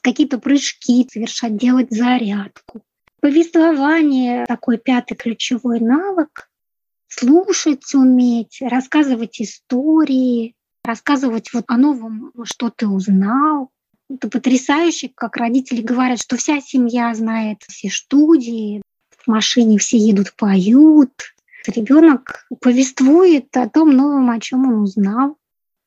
[0.01, 2.83] Какие-то прыжки совершать, делать зарядку.
[3.25, 6.51] Повествование– такой пятый ключевой навык,
[7.09, 10.55] слушать уметь, рассказывать истории,
[10.85, 13.71] рассказывать вот о новом, что ты узнал.
[14.11, 18.83] Это потрясающе, как родители говорят, что вся семья знает все студии,
[19.17, 21.35] в машине все едут, поют.
[21.67, 25.39] Ребенок повествует о том новом, о чем он узнал.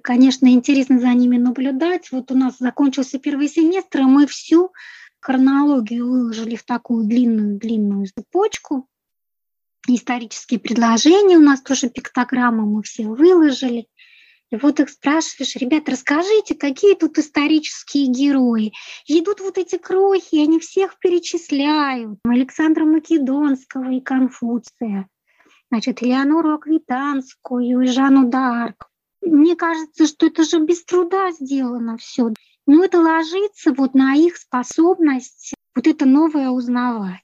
[0.02, 2.12] Конечно, интересно за ними наблюдать.
[2.12, 4.72] Вот у нас закончился первый семестр, и мы всю
[5.20, 8.88] хронологию выложили в такую длинную-длинную цепочку
[9.88, 13.88] исторические предложения, у нас тоже пиктограммы мы все выложили.
[14.49, 18.72] И вот их спрашиваешь, ребят, расскажите, какие тут исторические герои?
[19.05, 22.20] идут вот эти крохи, они всех перечисляют.
[22.24, 25.09] Александра Македонского и Конфуция,
[25.70, 28.86] значит, Элеонору Аквитанскую и Жанну Д'Арк.
[29.22, 32.32] Мне кажется, что это же без труда сделано все.
[32.68, 37.22] Но это ложится вот на их способность вот это новое узнавать.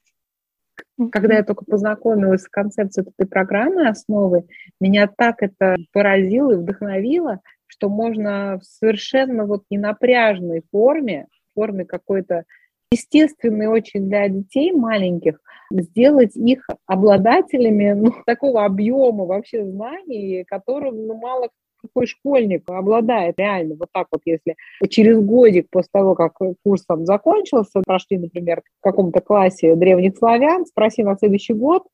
[1.12, 4.46] Когда я только познакомилась с концепцией этой программы основы,
[4.80, 12.44] меня так это поразило и вдохновило, что можно в совершенно вот ненапряжной форме, форме какой-то
[12.90, 15.40] естественной очень для детей маленьких,
[15.70, 21.50] сделать их обладателями ну, такого объема вообще знаний, которым ну, мало
[21.84, 24.56] какой школьник обладает реально вот так вот, если
[24.88, 30.66] через годик после того, как курс там закончился, прошли, например, в каком-то классе древних славян,
[30.66, 31.84] спроси на следующий год,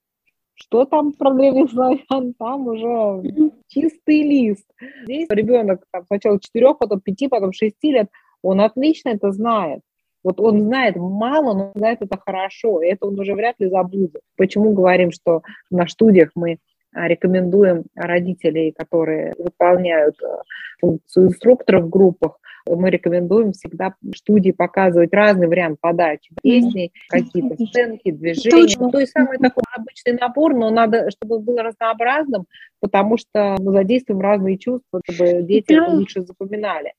[0.55, 3.23] что там про древних славян, там уже
[3.69, 4.67] чистый лист.
[5.05, 8.09] Здесь ребенок там, сначала 4, потом 5, потом 6 лет,
[8.43, 9.81] он отлично это знает.
[10.23, 14.21] Вот он знает мало, но знает это хорошо, и это он уже вряд ли забудет.
[14.37, 16.59] Почему говорим, что на студиях мы
[16.95, 20.27] рекомендуем родителей, которые выполняют э,
[20.81, 26.35] функцию инструкторов в группах, мы рекомендуем всегда в студии показывать разный вариант подачи.
[26.43, 28.77] Песни, какие-то сценки, движения.
[28.79, 32.47] Ну, то есть самый такой обычный набор, но надо, чтобы был разнообразным,
[32.81, 36.93] потому что мы задействуем разные чувства, чтобы дети это лучше запоминали.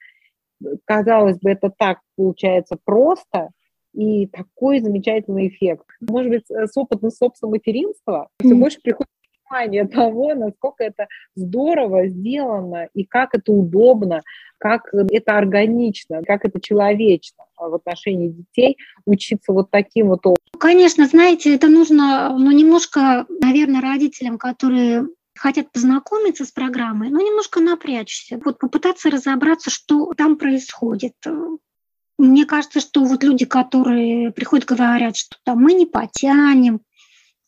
[0.85, 3.49] Казалось бы, это так получается просто,
[3.93, 5.85] и такой замечательный эффект.
[5.99, 9.10] Может быть, с опытом собственного материнства все больше приходит
[9.51, 14.21] понимание того, насколько это здорово сделано и как это удобно,
[14.57, 20.21] как это органично, как это человечно в отношении детей, учиться вот таким вот
[20.59, 27.59] Конечно, знаете, это нужно ну, немножко, наверное, родителям, которые хотят познакомиться с программой, но немножко
[27.59, 31.15] напрячься, вот попытаться разобраться, что там происходит.
[32.17, 36.81] Мне кажется, что вот люди, которые приходят, говорят, что там мы не потянем,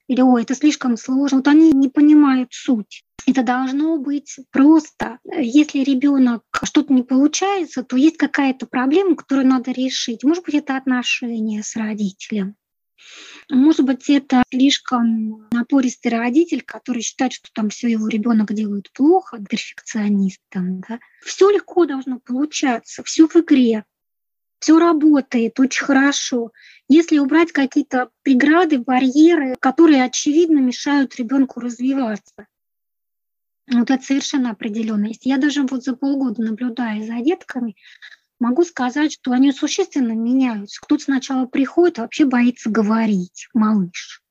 [0.08, 1.38] или ой, это слишком сложно.
[1.38, 3.04] Вот они не понимают суть.
[3.26, 5.20] Это должно быть просто.
[5.26, 10.24] Если ребенок что-то не получается, то есть какая-то проблема, которую надо решить.
[10.24, 12.56] Может быть, это отношения с родителем.
[13.50, 19.40] Может быть, это слишком напористый родитель, который считает, что там все его ребенок делает плохо,
[19.50, 20.42] перфекционист.
[20.52, 21.00] Да.
[21.22, 23.86] Все легко должно получаться, все в игре
[24.64, 26.54] все работает очень хорошо.
[26.88, 32.48] Если убрать какие-то преграды, барьеры, которые очевидно мешают ребенку развиваться.
[33.70, 35.26] Вот это совершенно определенно есть.
[35.26, 37.76] Я даже вот за полгода наблюдая за детками,
[38.40, 40.80] могу сказать, что они существенно меняются.
[40.82, 44.24] Кто-то сначала приходит, вообще боится говорить, малыш.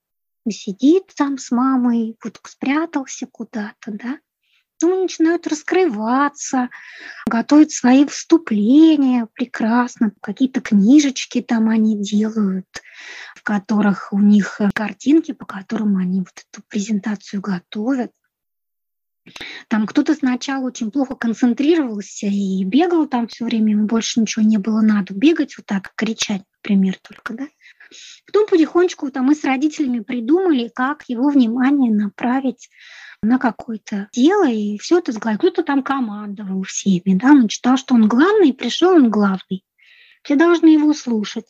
[0.48, 4.18] Сидит там с мамой, вот спрятался куда-то, да,
[4.88, 6.68] ну, начинают раскрываться,
[7.26, 12.66] готовят свои выступления прекрасно, какие-то книжечки там они делают,
[13.34, 18.12] в которых у них картинки, по которым они вот эту презентацию готовят.
[19.68, 24.58] Там кто-то сначала очень плохо концентрировался и бегал там все время, ему больше ничего не
[24.58, 25.14] было надо.
[25.14, 27.48] Бегать вот так, кричать, например, только, да.
[28.26, 32.68] Потом потихонечку там мы с родителями придумали, как его внимание направить
[33.22, 35.38] на какое-то дело, и все это сгладил.
[35.38, 39.64] Кто-то там командовал всеми, да, он считал, что он главный, пришел он главный.
[40.22, 41.46] Все должны его слушать.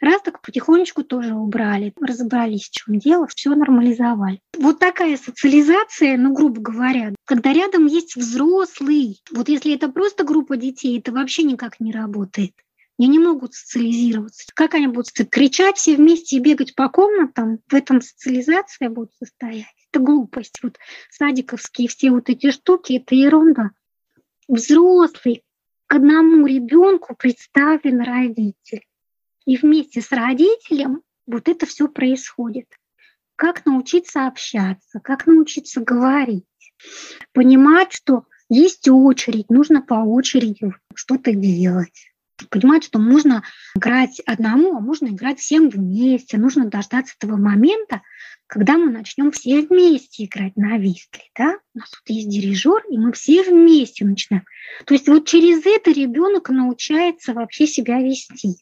[0.00, 4.40] Раз так потихонечку тоже убрали, разобрались, в чем дело, все нормализовали.
[4.58, 9.22] Вот такая социализация, ну, грубо говоря, когда рядом есть взрослый.
[9.32, 12.52] Вот если это просто группа детей, это вообще никак не работает.
[12.98, 14.46] Они не могут социализироваться.
[14.54, 17.58] Как они будут кричать все вместе и бегать по комнатам?
[17.66, 19.66] В этом социализация будет состоять.
[19.90, 20.60] Это глупость.
[20.62, 20.78] Вот
[21.10, 23.70] садиковские все вот эти штуки, это ерунда.
[24.46, 25.42] Взрослый
[25.86, 28.86] к одному ребенку представлен родитель.
[29.44, 32.68] И вместе с родителем вот это все происходит.
[33.34, 36.44] Как научиться общаться, как научиться говорить,
[37.32, 42.13] понимать, что есть очередь, нужно по очереди что-то делать
[42.50, 43.42] понимать, что можно
[43.76, 46.38] играть одному, а можно играть всем вместе.
[46.38, 48.02] Нужно дождаться этого момента,
[48.46, 51.22] когда мы начнем все вместе играть на вистле.
[51.36, 51.58] Да?
[51.74, 54.44] У нас тут есть дирижер, и мы все вместе начинаем.
[54.84, 58.56] То есть вот через это ребенок научается вообще себя вести.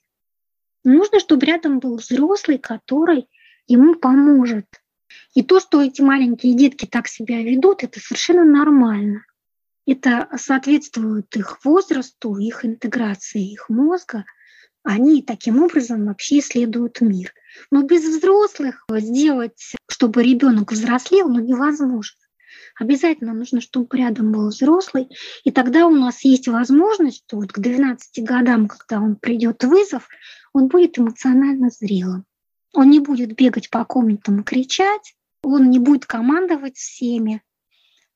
[0.85, 3.29] Нужно, чтобы рядом был взрослый, который
[3.66, 4.66] ему поможет.
[5.35, 9.25] И то, что эти маленькие детки так себя ведут, это совершенно нормально.
[9.87, 14.24] Это соответствует их возрасту, их интеграции, их мозга.
[14.85, 17.33] Они таким образом вообще исследуют мир.
[17.70, 22.18] Но без взрослых сделать, чтобы ребенок взрослел, ну невозможно.
[22.78, 25.09] Обязательно нужно, чтобы рядом был взрослый,
[25.45, 30.09] и тогда у нас есть возможность, что вот к 12 годам, когда он придет вызов,
[30.53, 32.24] он будет эмоционально зрелым.
[32.72, 37.43] Он не будет бегать по комнатам и кричать, он не будет командовать всеми,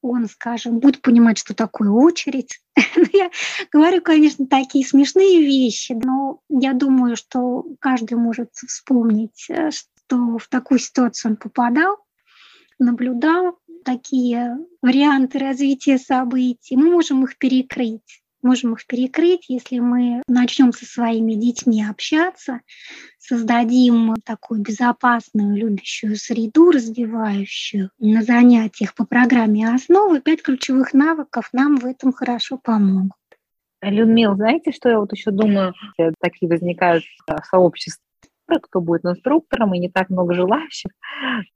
[0.02, 2.60] он, скажем, будет понимать, что такое очередь.
[2.96, 3.30] Ну, я
[3.70, 10.48] говорю, конечно, такие смешные вещи, но я думаю, что каждый может вспомнить, э, что в
[10.48, 11.98] такую ситуацию он попадал,
[12.78, 16.76] наблюдал такие варианты развития событий.
[16.76, 22.60] Мы можем их перекрыть можем их перекрыть, если мы начнем со своими детьми общаться,
[23.18, 31.76] создадим такую безопасную, любящую среду, развивающую на занятиях по программе основы, пять ключевых навыков нам
[31.76, 33.12] в этом хорошо помогут.
[33.82, 35.74] Людмила, знаете, что я вот еще думаю,
[36.20, 38.02] такие возникают а, сообщества,
[38.62, 40.90] кто будет инструктором, и не так много желающих.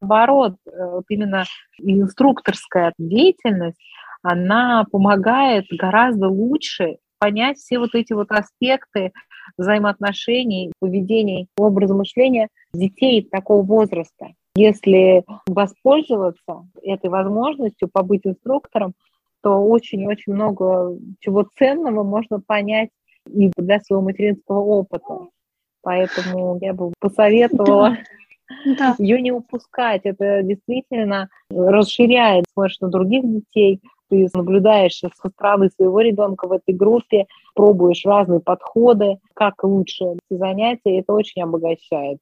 [0.00, 1.44] Наоборот, э, вот именно
[1.78, 3.78] инструкторская деятельность,
[4.22, 9.12] она помогает гораздо лучше понять все вот эти вот аспекты
[9.56, 14.32] взаимоотношений, поведений, образа мышления детей такого возраста.
[14.54, 18.94] Если воспользоваться этой возможностью побыть инструктором,
[19.42, 22.90] то очень-очень много чего ценного можно понять
[23.26, 25.28] и для своего материнского опыта.
[25.82, 27.96] Поэтому я бы посоветовала
[28.64, 28.94] да.
[28.98, 30.02] ее не упускать.
[30.04, 33.80] Это действительно расширяет, смотришь на других детей,
[34.10, 40.38] ты наблюдаешь со стороны своего ребенка в этой группе, пробуешь разные подходы, как лучше эти
[40.38, 42.18] занятия, это очень обогащает.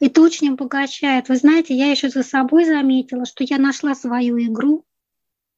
[0.00, 1.28] Это очень обогащает.
[1.28, 4.84] Вы знаете, я еще за собой заметила, что я нашла свою игру.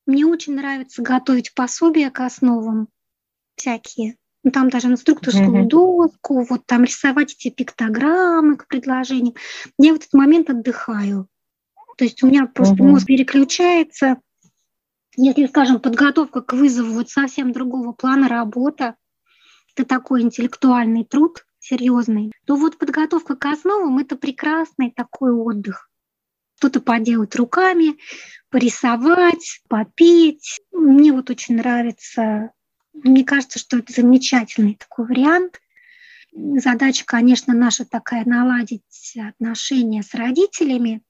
[0.06, 2.88] Мне очень нравится готовить пособия к основам
[3.56, 4.16] всякие.
[4.42, 5.68] Ну, там даже инструкторскую mm-hmm.
[5.68, 9.34] доску, вот там рисовать эти пиктограммы к предложениям.
[9.78, 11.28] Я в этот момент отдыхаю.
[11.98, 12.86] То есть у меня просто mm-hmm.
[12.86, 14.16] мозг переключается,
[15.22, 18.96] если, скажем, подготовка к вызову вот совсем другого плана работа,
[19.74, 25.90] это такой интеллектуальный труд серьезный, то вот подготовка к основам– это прекрасный такой отдых.
[26.56, 27.98] Что-то поделать руками,
[28.48, 30.60] порисовать, попеть.
[30.72, 32.52] Мне вот очень нравится,
[32.94, 35.60] мне кажется, что это замечательный такой вариант.
[36.32, 41.02] Задача, конечно, наша такая наладить отношения с родителями,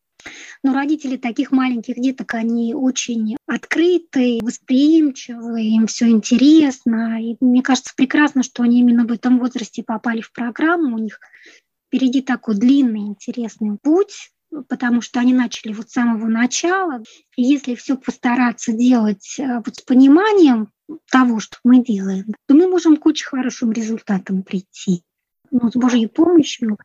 [0.62, 7.22] но родители таких маленьких деток, они очень открытые, восприимчивые, им все интересно.
[7.22, 10.96] И мне кажется прекрасно, что они именно в этом возрасте попали в программу.
[10.96, 11.20] У них
[11.86, 14.30] впереди такой длинный, интересный путь,
[14.68, 17.02] потому что они начали вот с самого начала.
[17.36, 20.68] И если все постараться делать э, вот с пониманием,
[21.10, 25.02] того, что мы делаем, то мы можем к очень хорошим результатам прийти.
[25.50, 26.78] Но с Божьей помощью,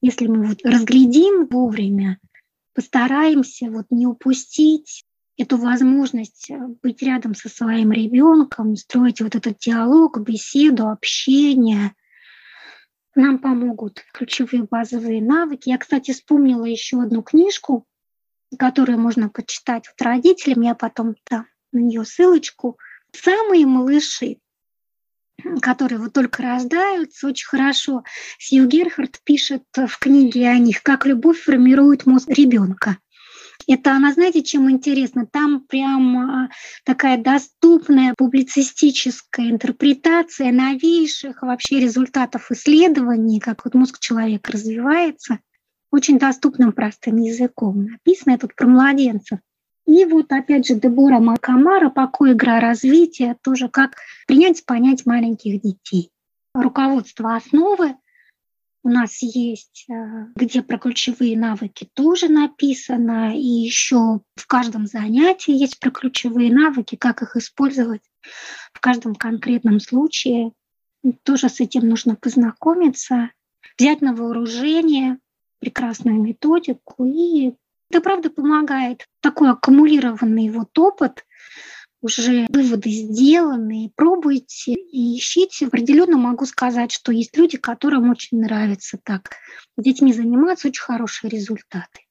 [0.00, 2.18] если мы вот разглядим вовремя,
[2.78, 5.04] постараемся вот не упустить
[5.36, 11.92] эту возможность э, быть рядом со своим ребенком, строить вот этот диалог, беседу, общение.
[13.16, 15.70] Нам помогут ключевые базовые навыки.
[15.70, 17.84] Я, кстати, вспомнила еще одну книжку,
[18.56, 20.62] которую можно почитать вот родителям.
[20.62, 22.78] Я потом дам на нее ссылочку.
[23.10, 24.38] Самые малыши,
[25.60, 28.04] которые вот только рождаются, очень хорошо.
[28.38, 32.98] Сью Герхард пишет в книге о них, как любовь формирует мозг ребенка.
[33.66, 35.26] Это она, знаете, чем интересно?
[35.26, 36.48] Там прям а,
[36.84, 45.40] такая доступная публицистическая интерпретация новейших вообще результатов исследований, как вот мозг человека развивается,
[45.90, 47.84] очень доступным простым языком.
[47.84, 49.38] Написано это про младенцев.
[49.88, 53.96] И вот опять же Дебора Макамара «Покой, игра, развитие» тоже как
[54.26, 56.10] принять, понять маленьких детей.
[56.52, 57.96] Руководство основы
[58.82, 65.52] у нас есть, э, где про ключевые навыки тоже написано, и еще в каждом занятии
[65.52, 68.02] есть про ключевые навыки, как их использовать
[68.74, 70.52] в каждом конкретном случае.
[71.22, 73.30] Тоже с этим нужно познакомиться,
[73.78, 75.16] взять на вооружение
[75.60, 77.54] прекрасную методику, и
[77.90, 79.06] это правда помогает.
[79.20, 81.24] Такой аккумулированный вот опыт
[82.00, 85.66] уже выводы сделаны, пробуйте и ищите.
[85.66, 89.30] Определенно могу сказать, что есть люди, которым очень нравится так.
[89.76, 92.02] С детьми заниматься очень хорошие результаты.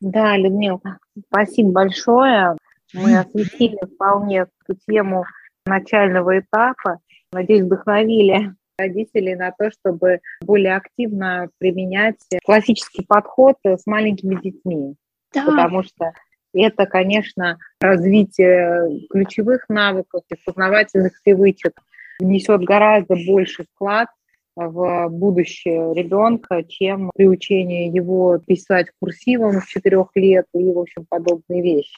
[0.00, 0.98] Да, Людмила,
[1.28, 2.56] спасибо большое.
[2.94, 5.24] Мы осветили вполне эту тему
[5.66, 7.00] начального этапа.
[7.32, 14.94] Надеюсь, вдохновили родителей на то, чтобы более активно применять классический подход с маленькими детьми.
[15.32, 15.44] Да.
[15.44, 16.12] Потому что
[16.54, 21.72] это, конечно, развитие ключевых навыков и познавательных привычек
[22.20, 24.08] несет гораздо больше вклад
[24.56, 31.62] в будущее ребенка, чем приучение его писать курсивом с четырех лет и, в общем, подобные
[31.62, 31.96] вещи.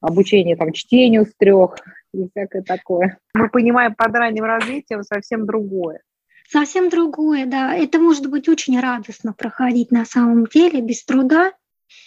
[0.00, 1.76] Обучение там чтению с трех
[2.14, 3.18] и всякое такое.
[3.34, 6.00] Мы понимаем под ранним развитием совсем другое.
[6.48, 7.74] Совсем другое, да.
[7.74, 11.52] Это может быть очень радостно проходить на самом деле, без труда.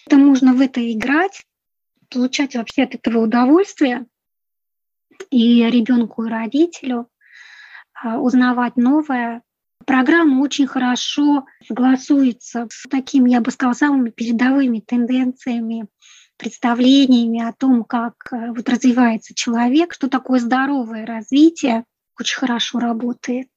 [0.08, 1.44] Это можно в это играть,
[2.10, 4.06] получать вообще от этого удовольствие
[5.30, 7.10] и ребенку, и родителю,
[7.94, 9.42] а, узнавать новое.
[9.86, 15.88] Программа очень хорошо согласуется с такими, я бы сказала, самыми передовыми тенденциями,
[16.38, 21.84] представлениями о том, как э, вот развивается человек, что такое здоровое развитие,
[22.18, 23.50] очень хорошо работает.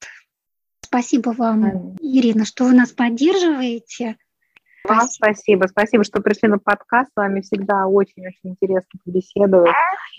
[0.80, 4.16] Спасибо вам, Ирина, что вы нас поддерживаете.
[4.88, 5.66] Вам спасибо.
[5.68, 7.10] Спасибо, что пришли на подкаст.
[7.12, 9.70] С вами всегда очень-очень интересно побеседовать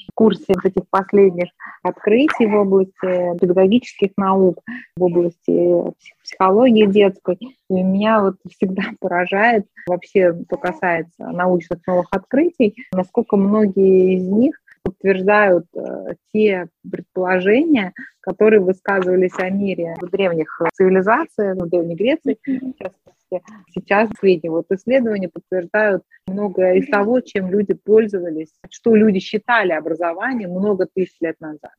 [0.08, 1.50] в курсе этих последних
[1.82, 4.60] открытий в области педагогических наук,
[4.96, 7.38] в области психологии детской.
[7.42, 14.56] И меня вот всегда поражает вообще, что касается научных новых открытий, насколько многие из них
[14.84, 23.23] подтверждают э, те предположения, которые высказывались о мире в древних цивилизациях, в Древней Греции, в
[23.40, 23.72] частности.
[23.74, 30.52] Сейчас последние вот исследования подтверждают многое из того, чем люди пользовались, что люди считали образованием
[30.52, 31.72] много тысяч лет назад.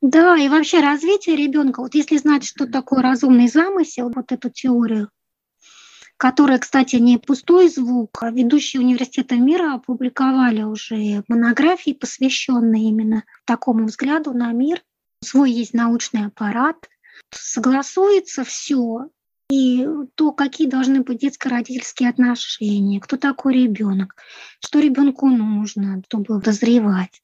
[0.00, 5.10] Да, и вообще развитие ребенка, вот если знать, что такое разумный замысел, вот эту теорию,
[6.18, 8.22] которая, кстати, не пустой звук.
[8.22, 14.82] А ведущие университеты мира опубликовали уже монографии, посвященные именно такому взгляду на мир.
[15.22, 16.88] Свой есть научный аппарат.
[17.30, 19.08] Согласуется все,
[19.50, 24.16] и то, какие должны быть детско-родительские отношения, кто такой ребенок,
[24.60, 27.22] что ребенку нужно, чтобы дозревать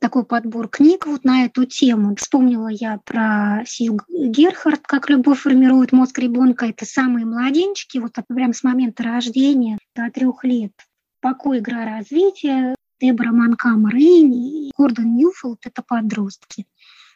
[0.00, 2.14] такой подбор книг вот на эту тему.
[2.16, 6.66] Вспомнила я про Сью Герхард, как любовь формирует мозг ребенка.
[6.66, 10.72] Это самые младенчики, вот прям с момента рождения до трех лет.
[11.20, 12.74] Покой, игра, развитие.
[13.00, 16.66] Дебора Манкам Рейн и Гордон Ньюфилд– это подростки.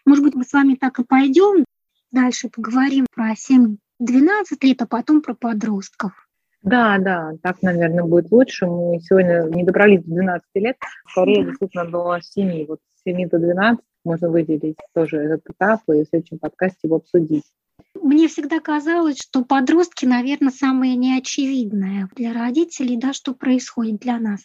[0.07, 1.65] Может быть, мы с вами так и пойдем
[2.11, 3.37] дальше поговорим про
[4.05, 6.13] 7-12 лет, а потом про подростков.
[6.63, 8.67] Да, да, так, наверное, будет лучше.
[8.67, 10.77] Мы сегодня не добрались до 12 лет,
[11.11, 12.67] скорее действительно до 7.
[12.67, 16.97] Вот с 7 до 12 можно выделить тоже этот этап и в следующем подкасте его
[16.97, 17.45] обсудить.
[18.01, 24.41] Мне всегда казалось, что подростки, наверное, самые неочевидные для родителей, да, что происходит для нас.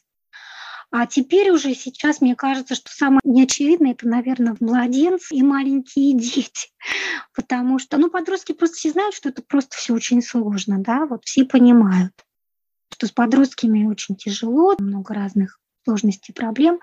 [0.92, 6.70] А теперь уже сейчас мне кажется, что самое неочевидное это, наверное, младенцы и маленькие дети.
[7.36, 11.26] Потому что, ну, подростки просто все знают, что это просто все очень сложно, да, вот
[11.26, 12.14] все понимают,
[12.92, 16.80] что с подростками очень тяжело, много разных сложности проблем.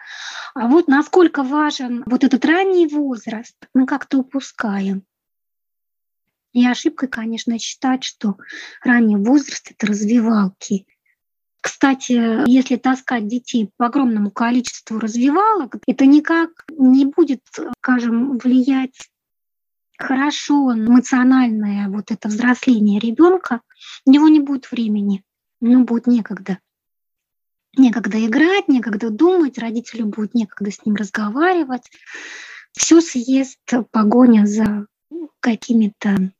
[0.54, 5.04] А вот насколько важен вот этот ранний возраст, мы как-то упускаем.
[6.52, 8.36] И ошибкой, конечно, считать, что
[8.82, 10.86] ранний возраст– это развивалки.
[11.66, 17.40] Кстати, если таскать детей по огромному количеству развивалок, это никак не будет,
[17.78, 19.10] скажем, влиять
[19.98, 23.62] хорошо эмоциональное вот это взросление ребенка,
[24.04, 25.24] у него не будет времени,
[25.60, 26.60] ему будет некогда.
[27.76, 31.90] Некогда играть, некогда думать, родителю будет некогда с ним разговаривать.
[32.70, 33.58] Все съест
[33.90, 34.86] погоня за
[35.40, 36.32] какими-то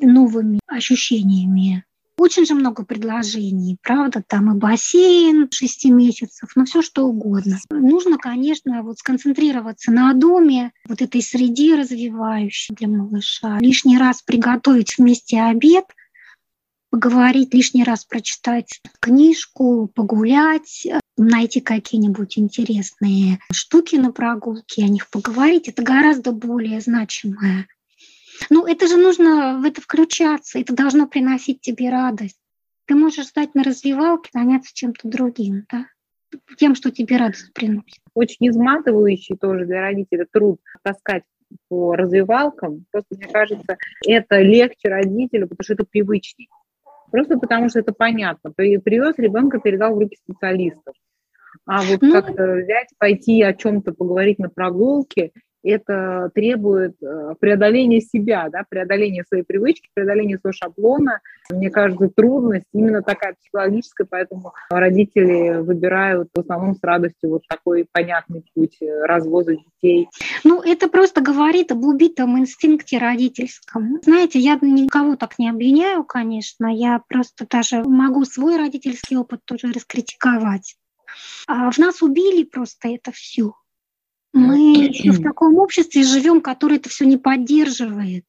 [0.00, 1.84] новыми ощущениями.
[2.18, 7.58] Очень же много предложений, правда, там и бассейн 6 месяцев, ну все что угодно.
[7.70, 13.58] Нужно, конечно, вот сконцентрироваться на доме, вот этой среде развивающей для малыша.
[13.60, 15.84] Лишний раз приготовить вместе обед,
[16.90, 20.86] поговорить, лишний раз прочитать книжку, погулять,
[21.16, 25.68] найти какие-нибудь интересные штуки на прогулке, о них поговорить.
[25.68, 27.66] Это гораздо более значимое
[28.50, 32.38] ну, это же нужно в это включаться, это должно приносить тебе радость.
[32.86, 35.86] Ты можешь стать на развивалке, заняться чем-то другим, да?
[36.56, 38.00] тем, что тебе радость приносит.
[38.14, 41.24] Очень изматывающий тоже для родителей труд таскать
[41.68, 42.86] по развивалкам.
[42.90, 46.48] Просто, мне кажется, это легче родителю, потому что это привычнее.
[47.10, 48.50] Просто потому что это понятно.
[48.52, 50.94] Привез ребенка, передал в руки специалистов.
[51.66, 55.32] А вот ну, как-то взять, пойти о чем-то поговорить на прогулке
[55.62, 61.20] это требует э, преодоления себя, да, преодоления своей привычки, преодоления своего шаблона.
[61.50, 67.86] Мне кажется, трудность именно такая психологическая, поэтому родители выбирают в основном с радостью вот такой
[67.90, 70.08] понятный путь э, развоза детей.
[70.44, 74.00] Ну, это просто говорит об убитом инстинкте родительском.
[74.02, 79.72] Знаете, я никого так не обвиняю, конечно, я просто даже могу свой родительский опыт тоже
[79.72, 80.76] раскритиковать.
[81.46, 83.52] А в нас убили просто это все.
[84.32, 88.24] Мы в таком обществе живем, которое это все не поддерживает.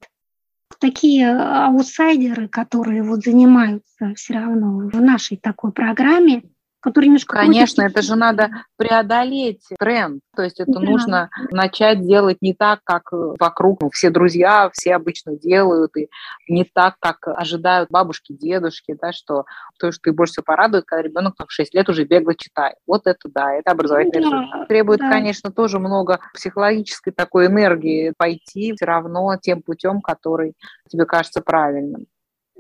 [0.79, 6.43] Такие аутсайдеры, которые вот занимаются все равно в нашей такой программе,
[6.83, 7.37] который немножко...
[7.37, 10.21] Конечно, это же надо преодолеть тренд.
[10.35, 10.79] То есть это да.
[10.81, 16.09] нужно начать делать не так, как вокруг ну, все друзья, все обычно делают, и
[16.49, 19.45] не так, как ожидают бабушки, дедушки, да, что
[19.79, 22.75] то, что их больше всего порадует, когда ребенок там, в 6 лет уже бегло читает.
[22.85, 24.67] Вот это да, это образовательный да, результат.
[24.67, 25.09] Требует, да.
[25.09, 30.53] конечно, тоже много психологической такой энергии пойти все равно тем путем, который
[30.89, 32.07] тебе кажется правильным.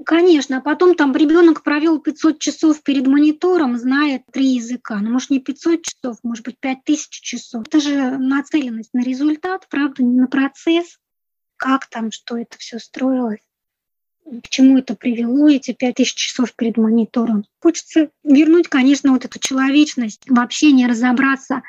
[0.05, 4.97] Конечно, а потом там ребенок провел 500 часов перед монитором, знает три языка.
[4.99, 7.67] Ну, может, не 500 часов, может быть, 5000 часов.
[7.67, 10.97] Это же нацеленность на результат, правда, не на процесс,
[11.57, 13.39] как там, что это все строилось
[14.43, 17.45] к чему это привело, эти пять тысяч часов перед монитором.
[17.59, 21.61] Хочется вернуть, конечно, вот эту человечность, вообще не разобраться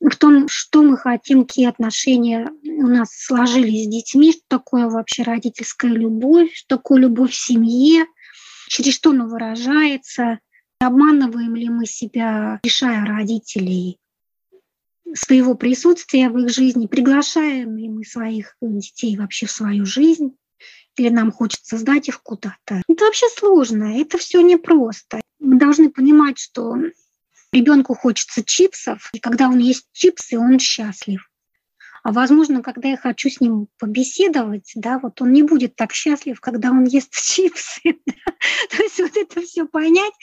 [0.00, 5.22] в том, что мы хотим, какие отношения у нас сложились с детьми, что такое вообще
[5.22, 8.06] родительская любовь, что такое любовь в семье,
[8.68, 10.38] через что она выражается,
[10.78, 13.98] обманываем ли мы себя, решая родителей
[15.14, 20.36] своего присутствия в их жизни, приглашаем ли мы своих детей вообще в свою жизнь
[21.00, 22.82] или нам хочется сдать их куда-то.
[22.88, 25.20] Это вообще сложно, это все непросто.
[25.38, 26.76] Мы должны понимать, что
[27.52, 31.26] ребенку хочется чипсов, и когда он есть чипсы, он счастлив.
[32.02, 36.40] А возможно, когда я хочу с ним побеседовать, да, вот он не будет так счастлив,
[36.40, 37.80] когда он ест чипсы.
[38.70, 40.14] То есть вот это все понять,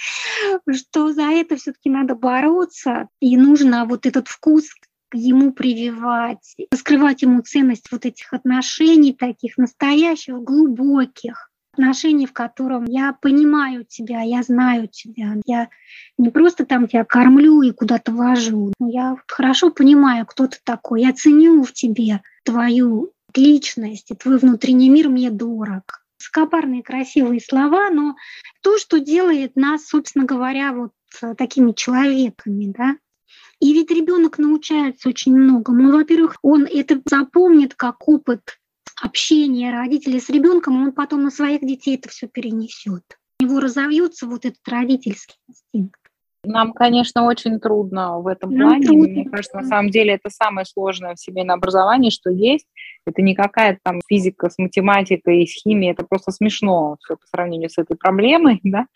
[0.71, 4.69] что за это все-таки надо бороться, и нужно вот этот вкус
[5.13, 13.13] ему прививать, раскрывать ему ценность вот этих отношений таких настоящих, глубоких отношений, в котором я
[13.13, 15.69] понимаю тебя, я знаю тебя, я
[16.17, 21.13] не просто там тебя кормлю и куда-то вожу, я хорошо понимаю, кто ты такой, я
[21.13, 26.03] ценю в тебе твою личность, и твой внутренний мир мне дорог.
[26.17, 28.15] Скопарные красивые слова, но
[28.63, 30.91] то, что делает нас, собственно говоря, вот
[31.37, 32.95] такими человеками, да,
[33.59, 35.91] и ведь ребенок научается очень многому.
[35.91, 38.57] Во-первых, он это запомнит как опыт
[39.01, 43.03] общения родителей с ребенком, он потом на своих детей это все перенесет.
[43.39, 45.99] У него разовьется вот этот родительский инстинкт.
[46.43, 48.85] Нам, конечно, очень трудно в этом Нам плане.
[48.85, 49.07] Трудно.
[49.07, 52.67] Мне кажется, на самом деле это самое сложное в семейном образовании, что есть.
[53.05, 57.25] Это не какая-то там физика с математикой и с химией, это просто смешно все по
[57.27, 58.87] сравнению с этой проблемой, да?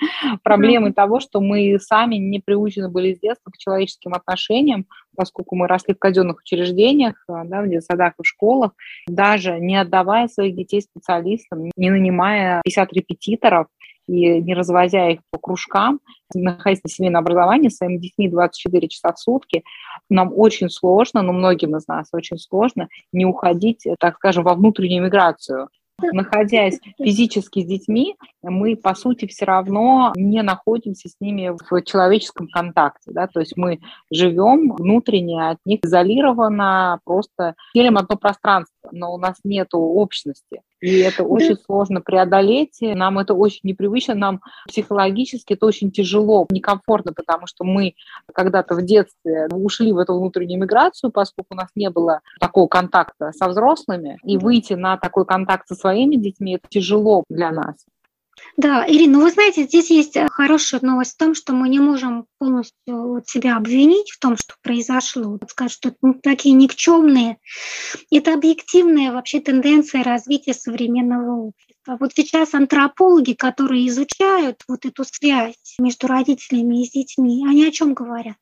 [0.44, 0.96] Проблемой mm-hmm.
[0.96, 4.86] того, что мы сами не приучены были с детства к человеческим отношениям,
[5.16, 8.72] поскольку мы росли в казенных учреждениях, да, в детсадах и в школах,
[9.08, 13.68] даже не отдавая своих детей специалистам, не нанимая 50 репетиторов,
[14.08, 16.00] и не развозя их по кружкам,
[16.34, 19.64] находясь на семейном образовании с своими детьми 24 часа в сутки,
[20.10, 25.04] нам очень сложно, ну, многим из нас очень сложно не уходить, так скажем, во внутреннюю
[25.04, 25.70] миграцию
[26.12, 32.48] находясь физически с детьми, мы, по сути, все равно не находимся с ними в человеческом
[32.48, 33.12] контакте.
[33.12, 33.28] Да?
[33.28, 33.80] То есть мы
[34.12, 40.62] живем внутренне от них изолированно, просто делим одно пространство, но у нас нет общности.
[40.80, 42.78] И это очень сложно преодолеть.
[42.82, 47.94] Нам это очень непривычно, нам психологически это очень тяжело, некомфортно, потому что мы
[48.34, 53.32] когда-то в детстве ушли в эту внутреннюю миграцию, поскольку у нас не было такого контакта
[53.34, 54.18] со взрослыми.
[54.24, 57.76] И выйти на такой контакт со своими детьми это тяжело для нас.
[58.58, 61.80] Да, Ирина, ну вы знаете, здесь есть э, хорошая новость в том, что мы не
[61.80, 67.38] можем полностью вот себя обвинить в том, что произошло, сказать, что мы такие никчемные.
[68.12, 71.98] Это объективная вообще тенденция развития современного общества.
[72.00, 77.94] Вот сейчас антропологи, которые изучают вот эту связь между родителями и детьми, они о чем
[77.94, 78.36] говорят?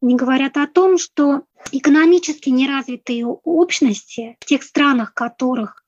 [0.00, 5.84] Они говорят о том, что экономически неразвитые общности в тех странах, которых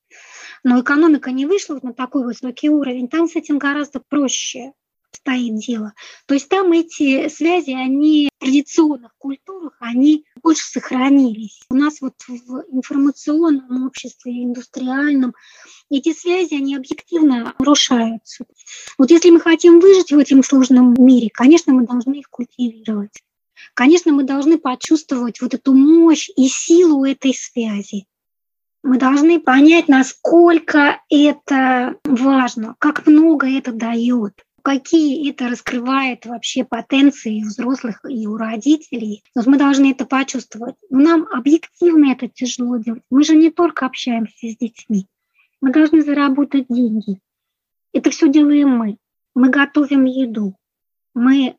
[0.63, 4.73] но экономика не вышла вот на такой высокий уровень, там с этим гораздо проще
[5.13, 5.93] стоит дело.
[6.25, 11.61] То есть там эти связи, они в традиционных культурах, они больше сохранились.
[11.69, 15.33] У нас вот в информационном обществе, индустриальном,
[15.89, 18.45] эти связи, они объективно нарушаются.
[18.97, 23.23] Вот если мы хотим выжить в этом сложном мире, конечно, мы должны их культивировать.
[23.73, 28.07] Конечно, мы должны почувствовать вот эту мощь и силу этой связи
[28.83, 34.33] мы должны понять, насколько это важно, как много это дает,
[34.63, 39.23] какие это раскрывает вообще потенции взрослых и у родителей.
[39.35, 40.75] Вот мы должны это почувствовать.
[40.89, 43.03] нам объективно это тяжело делать.
[43.09, 45.07] Мы же не только общаемся с детьми.
[45.61, 47.19] Мы должны заработать деньги.
[47.93, 48.97] Это все делаем мы.
[49.35, 50.55] Мы готовим еду.
[51.13, 51.55] Мы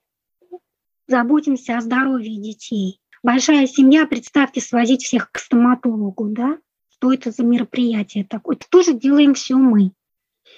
[1.07, 3.01] заботимся о здоровье детей.
[3.23, 6.59] Большая семья, представьте, свозить всех к стоматологу, да?
[7.03, 8.55] Что это за мероприятие такое.
[8.55, 9.91] Это тоже делаем все мы.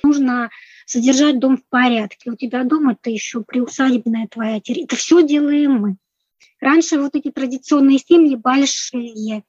[0.03, 0.51] Нужно
[0.85, 2.31] содержать дом в порядке.
[2.31, 4.85] У тебя дом это еще приусадебная твоя территория.
[4.85, 5.97] Это все делаем мы.
[6.61, 9.45] Раньше вот эти традиционные семьи большие,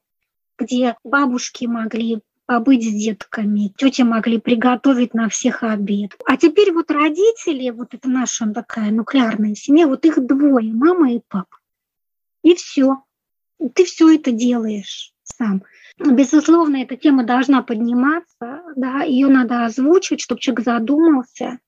[0.57, 6.15] где бабушки могли побыть с детками, тети могли приготовить на всех обед.
[6.25, 11.21] А теперь вот родители, вот это наша такая нуклеарная семья, вот их двое, мама и
[11.27, 11.57] папа.
[12.41, 13.03] И все.
[13.73, 15.63] Ты все это делаешь сам.
[15.97, 21.59] Безусловно, эта тема должна подниматься, да, ее надо озвучить, чтобы человек задумался,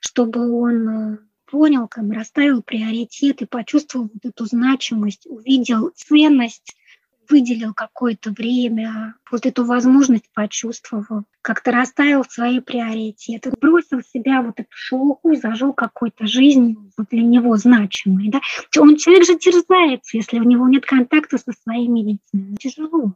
[0.00, 1.18] чтобы он э,
[1.50, 6.74] понял, как расставил приоритеты, почувствовал вот эту значимость, увидел ценность,
[7.28, 14.70] выделил какое-то время, вот эту возможность почувствовал, как-то расставил свои приоритеты, бросил себя вот эту
[14.70, 18.30] шелуху, зажил какой-то жизнью вот для него значимой.
[18.30, 18.40] Да?
[18.78, 22.56] Он человек же терзается, если у него нет контакта со своими детьми.
[22.58, 23.14] Тяжело.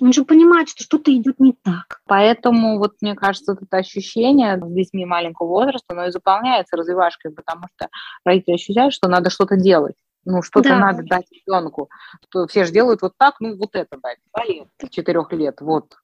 [0.00, 2.00] Он же понимает, что что-то идет не так.
[2.06, 7.32] Поэтому вот мне кажется, вот это ощущение с детьми маленького возраста, оно и заполняется развивашкой,
[7.32, 7.88] потому что
[8.24, 9.96] родители ощущают, что надо что-то делать.
[10.24, 10.78] Ну, что-то да.
[10.78, 11.88] надо дать ребенку.
[12.48, 14.18] Все же делают вот так, ну, вот это дать.
[14.32, 15.94] Балет четырех лет, вот.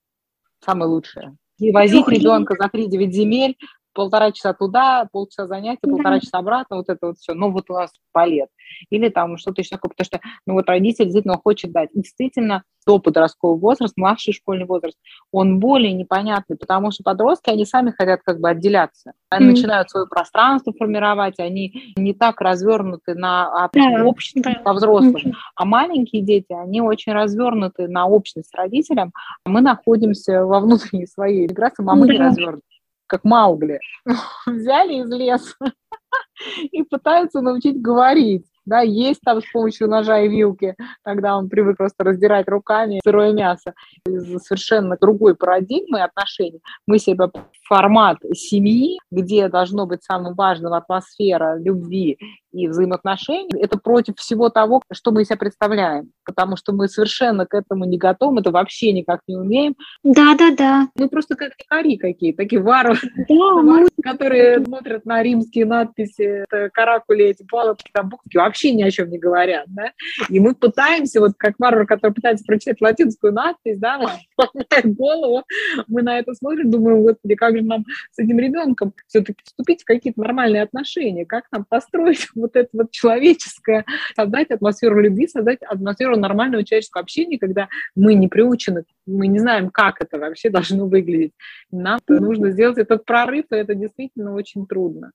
[0.64, 1.36] Самое лучшее.
[1.59, 3.56] И возить ребенка за 3-9 земель,
[3.97, 7.32] полтора часа туда, полчаса занятия, полтора часа обратно, вот это вот все.
[7.32, 8.51] Ну, вот у нас балет.
[8.90, 11.89] Или там что-то еще такое, потому что, ну, вот родитель действительно хочет дать.
[11.94, 14.97] И действительно, до подросткового возраста, младший школьный возраст,
[15.32, 19.12] он более непонятный, потому что подростки, они сами хотят как бы отделяться.
[19.31, 19.51] Они mm-hmm.
[19.51, 24.60] начинают свое пространство формировать, они не так развернуты на да, общность да.
[24.62, 25.16] по взрослым.
[25.16, 25.32] Mm-hmm.
[25.56, 29.12] А маленькие дети, они очень развернуты на общность с родителем.
[29.44, 32.12] А мы находимся во внутренней своей миграции, а мы да.
[32.12, 32.62] не развернуты
[33.07, 33.81] как Маугли,
[34.47, 35.55] взяли из леса
[36.73, 38.47] и пытаются научить говорить.
[38.66, 43.33] Да, есть там с помощью ножа и вилки, когда он привык просто раздирать руками сырое
[43.33, 43.74] мясо.
[44.09, 46.61] Из совершенно другой парадигмы отношений.
[46.85, 47.31] Мы себя
[47.62, 52.19] формат семьи, где должно быть самым важным атмосфера любви
[52.57, 57.55] и взаимоотношений, это против всего того, что мы себя представляем, потому что мы совершенно к
[57.55, 59.74] этому не готовы, это вообще никак не умеем.
[60.03, 60.89] Да, да, да.
[60.97, 63.89] Мы просто как дикари какие, такие варвары, да, мы...
[64.03, 69.19] которые смотрят на римские надписи, каракули, эти палочки, там буквы, вообще ни о чем не
[69.19, 69.93] говорят, да,
[70.28, 73.99] и мы пытаемся, вот как варвар, который пытается прочитать латинскую надпись, да,
[74.55, 75.43] мы голову,
[75.89, 79.85] мы на это смотрим, думаем, господи, как же нам с этим ребенком все-таки вступить в
[79.85, 86.16] какие-то нормальные отношения, как нам построить вот это вот человеческое, создать атмосферу любви, создать атмосферу
[86.16, 91.32] нормального человеческого общения, когда мы не приучены, мы не знаем, как это вообще должно выглядеть.
[91.70, 95.12] Нам нужно сделать этот прорыв, и это действительно очень трудно.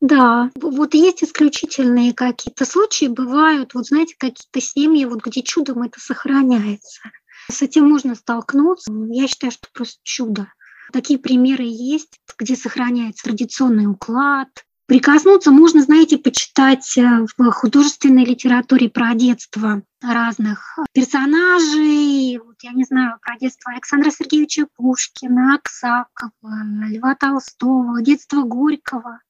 [0.00, 6.00] Да, вот есть исключительные какие-то случаи, бывают, вот знаете, какие-то семьи, вот где чудом это
[6.00, 7.02] сохраняется.
[7.50, 8.90] С этим можно столкнуться.
[9.10, 10.52] Я считаю, что просто чудо.
[10.92, 14.48] Такие примеры есть, где сохраняется традиционный уклад.
[14.90, 22.40] Прикоснуться можно, знаете, почитать э, в художественной литературе про детство разных персонажей.
[22.44, 29.20] Вот я не знаю, про детство Александра Сергеевича Пушкина, Аксакова, Льва Толстого, детство Горького.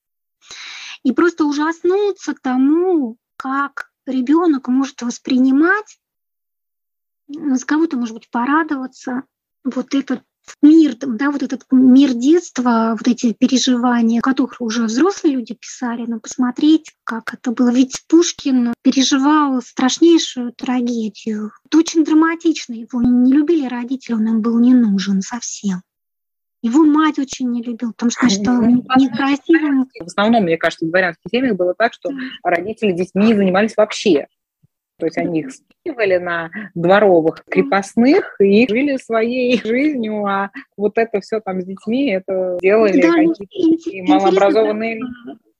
[1.02, 6.00] И просто ужаснуться тому, как ребенок может воспринимать,
[7.28, 9.24] с кого-то, может быть, порадоваться,
[9.64, 10.22] вот этот
[10.62, 16.20] мир, да, вот этот мир детства, вот эти переживания, которых уже взрослые люди писали, но
[16.20, 17.70] посмотреть, как это было.
[17.70, 21.52] Ведь Пушкин переживал страшнейшую трагедию.
[21.66, 22.74] Это очень драматично.
[22.74, 25.82] Его не любили родители, он им был не нужен совсем.
[26.62, 29.88] Его мать очень не любил, потому что считала некрасивым.
[29.98, 32.10] В основном, мне кажется, в дворянских семьях было так, что
[32.42, 34.26] родители детьми не занимались вообще.
[35.00, 41.20] То есть они их спихивали на дворовых крепостных и жили своей жизнью, а вот это
[41.20, 45.00] все там с детьми, это делали да, ну, какие-то малообразованные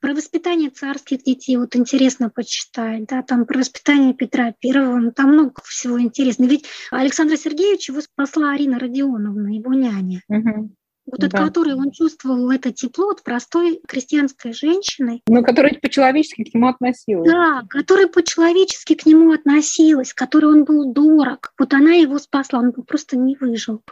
[0.01, 5.33] Про воспитание царских детей вот интересно почитать, да, там про воспитание Петра Первого, ну, там
[5.33, 6.51] много всего интересного.
[6.51, 10.21] Ведь Александра Сергеевича его спасла Арина Родионовна, его няня.
[10.29, 10.71] Угу
[11.11, 11.47] вот от да.
[11.47, 15.21] которой он чувствовал это тепло от простой крестьянской женщины.
[15.27, 17.31] Но которая по-человечески к нему относилась.
[17.31, 21.53] Да, которая по-человечески к нему относилась, которой он был дорог.
[21.59, 23.83] Вот она его спасла, он бы просто не выжил.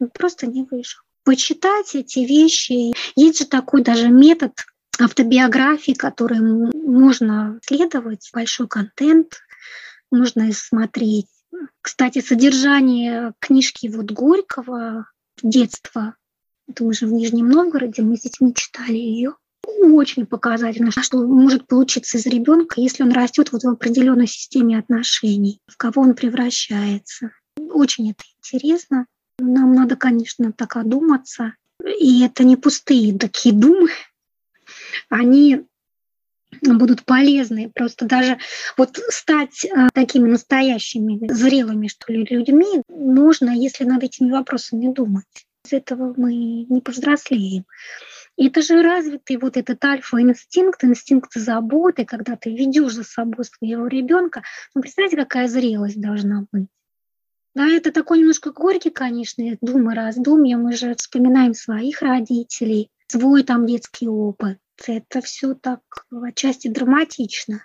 [0.00, 1.00] Он просто не выжил.
[1.24, 2.92] Почитать эти вещи.
[3.14, 4.52] Есть же такой даже метод
[5.00, 9.38] автобиографии, который можно следовать, большой контент,
[10.10, 11.26] можно смотреть.
[11.80, 15.06] Кстати, содержание книжки вот Горького
[15.42, 16.16] детства
[16.72, 19.34] это уже в Нижнем Новгороде, мы с детьми читали ее.
[19.64, 25.60] Очень показательно, что может получиться из ребенка, если он растет вот в определенной системе отношений,
[25.66, 27.30] в кого он превращается.
[27.56, 29.06] Очень это интересно.
[29.38, 31.54] Нам надо, конечно, так одуматься.
[31.84, 33.88] И это не пустые такие думы.
[35.08, 35.64] Они
[36.62, 37.70] будут полезны.
[37.74, 38.38] Просто даже
[38.76, 45.46] вот стать а, такими настоящими, зрелыми, что ли, людьми нужно, если над этими вопросами думать
[45.72, 46.34] этого мы
[46.68, 47.64] не повзрослеем.
[48.36, 53.86] И это же развитый вот этот альфа-инстинкт, инстинкт заботы, когда ты ведешь за собой своего
[53.86, 54.42] ребенка.
[54.74, 56.68] Ну, представьте, какая зрелость должна быть.
[57.54, 60.56] Да, это такой немножко горький, конечно, думы, раздумья.
[60.56, 64.58] Мы же вспоминаем своих родителей, свой там детский опыт.
[64.86, 65.80] Это все так
[66.10, 67.62] отчасти драматично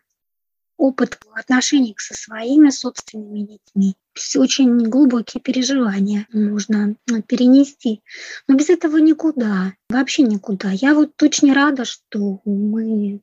[0.78, 3.95] опыт отношений со своими собственными детьми.
[4.36, 8.02] Очень глубокие переживания можно ну, перенести.
[8.48, 10.72] Но без этого никуда, вообще никуда.
[10.72, 13.22] Я вот очень рада, что мы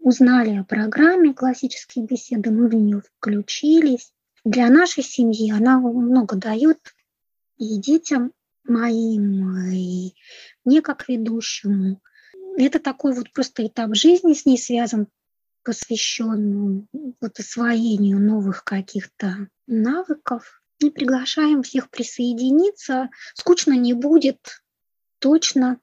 [0.00, 4.12] узнали о программе классические беседы, мы в нее включились.
[4.44, 6.78] Для нашей семьи она много дает
[7.58, 8.32] и детям
[8.64, 10.14] моим, и
[10.64, 12.00] мне как ведущему.
[12.56, 15.08] Это такой вот просто этап жизни с ней связан,
[15.62, 16.86] посвященную
[17.20, 20.62] вот освоению новых каких-то навыков.
[20.80, 23.10] И приглашаем всех присоединиться.
[23.34, 24.62] Скучно не будет,
[25.18, 25.80] точно.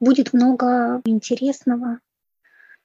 [0.00, 2.00] Будет много интересного,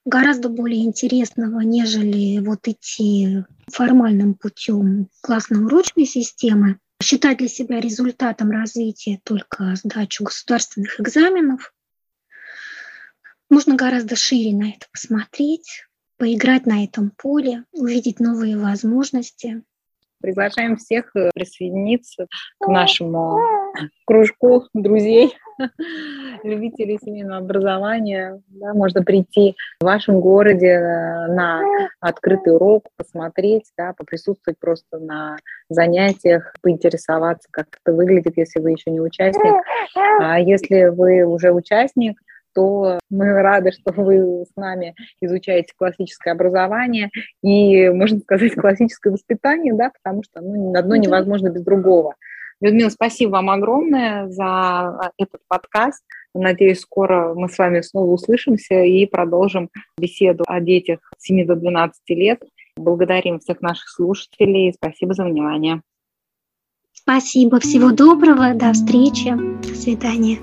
[0.07, 6.79] гораздо более интересного, нежели вот идти формальным путем классно-урочной системы.
[7.03, 11.73] Считать для себя результатом развития только сдачу государственных экзаменов.
[13.49, 15.86] Можно гораздо шире на это посмотреть,
[16.17, 19.63] поиграть на этом поле, увидеть новые возможности.
[20.19, 22.25] Приглашаем всех э, присоединиться
[22.59, 23.39] к нашему
[24.05, 25.37] кружку друзей,
[26.43, 28.41] любителей семейного образования.
[28.47, 31.61] Да, можно прийти в вашем городе э, на
[31.99, 35.37] открытый урок, посмотреть, да, поприсутствовать просто на
[35.69, 39.53] занятиях, поинтересоваться, как это выглядит, если вы еще не участник.
[39.95, 42.19] А если вы уже участник,
[42.57, 47.11] то мы рады, что вы с нами изучаете классическое образование
[47.43, 52.15] и, можно сказать, классическое воспитание, да, потому что ну, одно невозможно без другого.
[52.59, 56.03] Людмила, спасибо вам огромное за а, этот подкаст.
[56.33, 59.69] Надеюсь, скоро мы с вами снова услышимся и продолжим
[59.99, 62.41] беседу о детях с 7 до 12 лет.
[62.75, 64.73] Благодарим всех наших слушателей.
[64.73, 65.83] Спасибо за внимание.
[66.91, 67.59] Спасибо.
[67.59, 68.55] Всего доброго.
[68.55, 69.31] До встречи.
[69.61, 70.39] До свидания.